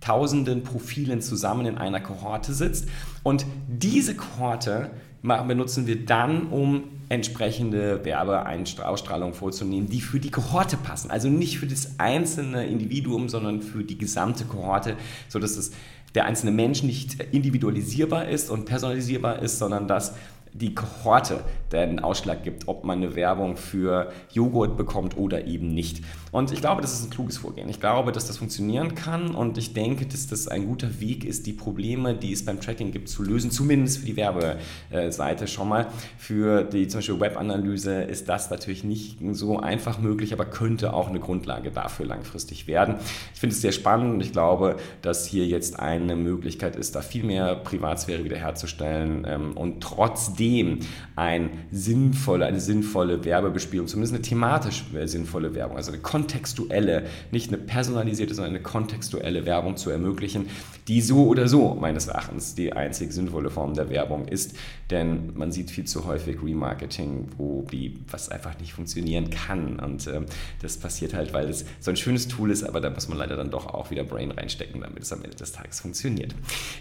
tausenden 0.00 0.62
Profilen 0.62 1.20
zusammen 1.20 1.66
in 1.66 1.78
einer 1.78 2.00
Kohorte 2.00 2.52
sitzt. 2.54 2.88
Und 3.22 3.46
diese 3.66 4.14
Kohorte 4.14 4.90
benutzen 5.22 5.86
wir 5.86 6.04
dann, 6.04 6.48
um 6.48 6.84
entsprechende 7.08 8.04
Werbeausstrahlungen 8.04 9.34
vorzunehmen, 9.34 9.88
die 9.88 10.00
für 10.00 10.20
die 10.20 10.30
Kohorte 10.30 10.76
passen. 10.76 11.10
Also 11.10 11.28
nicht 11.28 11.58
für 11.58 11.66
das 11.66 11.98
einzelne 11.98 12.66
Individuum, 12.66 13.28
sondern 13.28 13.62
für 13.62 13.84
die 13.84 13.98
gesamte 13.98 14.44
Kohorte, 14.44 14.96
sodass 15.28 15.56
es 15.56 15.72
der 16.14 16.26
einzelne 16.26 16.52
Mensch 16.52 16.82
nicht 16.82 17.20
individualisierbar 17.32 18.28
ist 18.28 18.50
und 18.50 18.66
personalisierbar 18.66 19.40
ist, 19.40 19.58
sondern 19.58 19.88
dass 19.88 20.14
die 20.54 20.72
Kohorte 20.72 21.40
den 21.72 21.98
Ausschlag 21.98 22.44
gibt, 22.44 22.68
ob 22.68 22.84
man 22.84 22.98
eine 22.98 23.16
Werbung 23.16 23.56
für 23.56 24.12
Joghurt 24.32 24.76
bekommt 24.76 25.16
oder 25.16 25.46
eben 25.48 25.74
nicht. 25.74 26.04
Und 26.30 26.52
ich 26.52 26.60
glaube, 26.60 26.80
das 26.80 26.92
ist 26.92 27.04
ein 27.04 27.10
kluges 27.10 27.38
Vorgehen. 27.38 27.68
Ich 27.68 27.80
glaube, 27.80 28.12
dass 28.12 28.28
das 28.28 28.38
funktionieren 28.38 28.94
kann 28.94 29.34
und 29.34 29.58
ich 29.58 29.74
denke, 29.74 30.06
dass 30.06 30.28
das 30.28 30.46
ein 30.46 30.66
guter 30.66 31.00
Weg 31.00 31.24
ist, 31.24 31.46
die 31.46 31.52
Probleme, 31.52 32.14
die 32.14 32.32
es 32.32 32.44
beim 32.44 32.60
Tracking 32.60 32.92
gibt, 32.92 33.08
zu 33.08 33.24
lösen, 33.24 33.50
zumindest 33.50 33.98
für 33.98 34.06
die 34.06 34.16
Werbeseite 34.16 35.48
schon 35.48 35.68
mal. 35.68 35.88
Für 36.18 36.62
die 36.62 36.86
zum 36.86 36.98
Beispiel 36.98 37.18
Webanalyse 37.18 38.02
ist 38.02 38.28
das 38.28 38.50
natürlich 38.50 38.84
nicht 38.84 39.18
so 39.32 39.58
einfach 39.58 39.98
möglich, 39.98 40.32
aber 40.32 40.44
könnte 40.44 40.92
auch 40.92 41.08
eine 41.08 41.18
Grundlage 41.18 41.72
dafür 41.72 42.06
langfristig 42.06 42.68
werden. 42.68 42.96
Ich 43.34 43.40
finde 43.40 43.54
es 43.54 43.60
sehr 43.60 43.72
spannend 43.72 44.14
und 44.14 44.20
ich 44.20 44.30
glaube, 44.30 44.76
dass 45.02 45.26
hier 45.26 45.46
jetzt 45.46 45.80
eine 45.80 46.14
Möglichkeit 46.14 46.76
ist, 46.76 46.94
da 46.94 47.02
viel 47.02 47.24
mehr 47.24 47.56
Privatsphäre 47.56 48.22
wiederherzustellen 48.22 49.26
ähm, 49.28 49.56
und 49.56 49.80
trotzdem 49.82 50.43
trotzdem 50.44 50.78
ein 51.16 51.50
sinnvolle, 51.70 52.46
eine 52.46 52.60
sinnvolle 52.60 53.24
Werbebespielung, 53.24 53.86
zumindest 53.86 54.14
eine 54.14 54.22
thematisch 54.22 54.84
sinnvolle 55.04 55.54
Werbung, 55.54 55.76
also 55.76 55.92
eine 55.92 56.00
kontextuelle, 56.00 57.06
nicht 57.30 57.48
eine 57.48 57.58
personalisierte, 57.58 58.34
sondern 58.34 58.54
eine 58.54 58.62
kontextuelle 58.62 59.46
Werbung 59.46 59.76
zu 59.76 59.90
ermöglichen, 59.90 60.46
die 60.88 61.00
so 61.00 61.26
oder 61.28 61.48
so 61.48 61.74
meines 61.74 62.08
Erachtens 62.08 62.54
die 62.54 62.72
einzig 62.72 63.12
sinnvolle 63.12 63.50
Form 63.50 63.74
der 63.74 63.90
Werbung 63.90 64.28
ist. 64.28 64.56
Denn 64.90 65.32
man 65.34 65.50
sieht 65.50 65.70
viel 65.70 65.84
zu 65.84 66.04
häufig 66.04 66.42
Remarketing, 66.42 67.28
wo 67.38 67.64
die, 67.70 67.98
was 68.10 68.28
einfach 68.28 68.58
nicht 68.58 68.74
funktionieren 68.74 69.30
kann. 69.30 69.78
Und 69.78 70.06
äh, 70.06 70.20
das 70.60 70.76
passiert 70.76 71.14
halt, 71.14 71.32
weil 71.32 71.48
es 71.48 71.64
so 71.80 71.90
ein 71.90 71.96
schönes 71.96 72.28
Tool 72.28 72.50
ist, 72.50 72.64
aber 72.64 72.80
da 72.80 72.90
muss 72.90 73.08
man 73.08 73.16
leider 73.16 73.36
dann 73.36 73.50
doch 73.50 73.66
auch 73.66 73.90
wieder 73.90 74.04
Brain 74.04 74.30
reinstecken, 74.30 74.82
damit 74.82 75.02
es 75.02 75.12
am 75.12 75.22
Ende 75.22 75.36
des 75.36 75.52
Tages 75.52 75.80
funktioniert. 75.80 76.34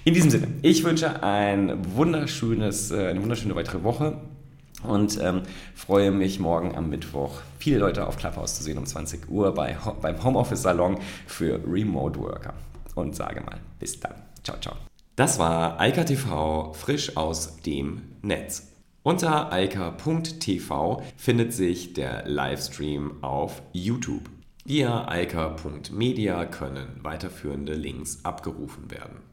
In 0.04 0.14
diesem 0.14 0.32
Sinne, 0.32 0.48
ich 0.64 0.84
wünsche 0.84 1.24
ein 1.24 1.78
wunderschönes, 1.96 2.92
äh, 2.92 3.08
eine 3.08 3.22
wunderschöne 3.22 3.53
eine 3.54 3.60
weitere 3.60 3.84
Woche 3.84 4.18
und 4.84 5.20
ähm, 5.22 5.44
freue 5.76 6.12
mich 6.12 6.40
morgen 6.40 6.76
am 6.76 6.90
Mittwoch 6.90 7.42
viele 7.58 7.78
Leute 7.78 8.08
auf 8.08 8.18
Clubhouse 8.18 8.58
zu 8.58 8.64
sehen 8.64 8.78
um 8.78 8.86
20 8.86 9.30
Uhr 9.30 9.54
bei, 9.54 9.78
beim 10.02 10.24
Homeoffice 10.24 10.64
Salon 10.64 10.98
für 11.28 11.60
Remote 11.66 12.20
Worker. 12.20 12.54
Und 12.96 13.16
sage 13.16 13.42
mal, 13.42 13.60
bis 13.80 14.00
dann. 14.00 14.14
Ciao, 14.44 14.58
ciao. 14.60 14.76
Das 15.16 15.40
war 15.40 15.80
Eika 15.80 16.04
TV 16.04 16.74
frisch 16.74 17.16
aus 17.18 17.58
dem 17.62 18.02
Netz. 18.22 18.70
Unter 19.04 19.52
eika.tv 19.52 21.04
findet 21.18 21.54
sich 21.54 21.94
der 21.94 22.28
Livestream 22.28 23.24
auf 23.24 23.62
YouTube. 23.74 24.30
Via 24.66 25.08
eika.media 25.10 26.46
können 26.46 27.00
weiterführende 27.02 27.74
Links 27.74 28.24
abgerufen 28.24 28.90
werden. 28.90 29.33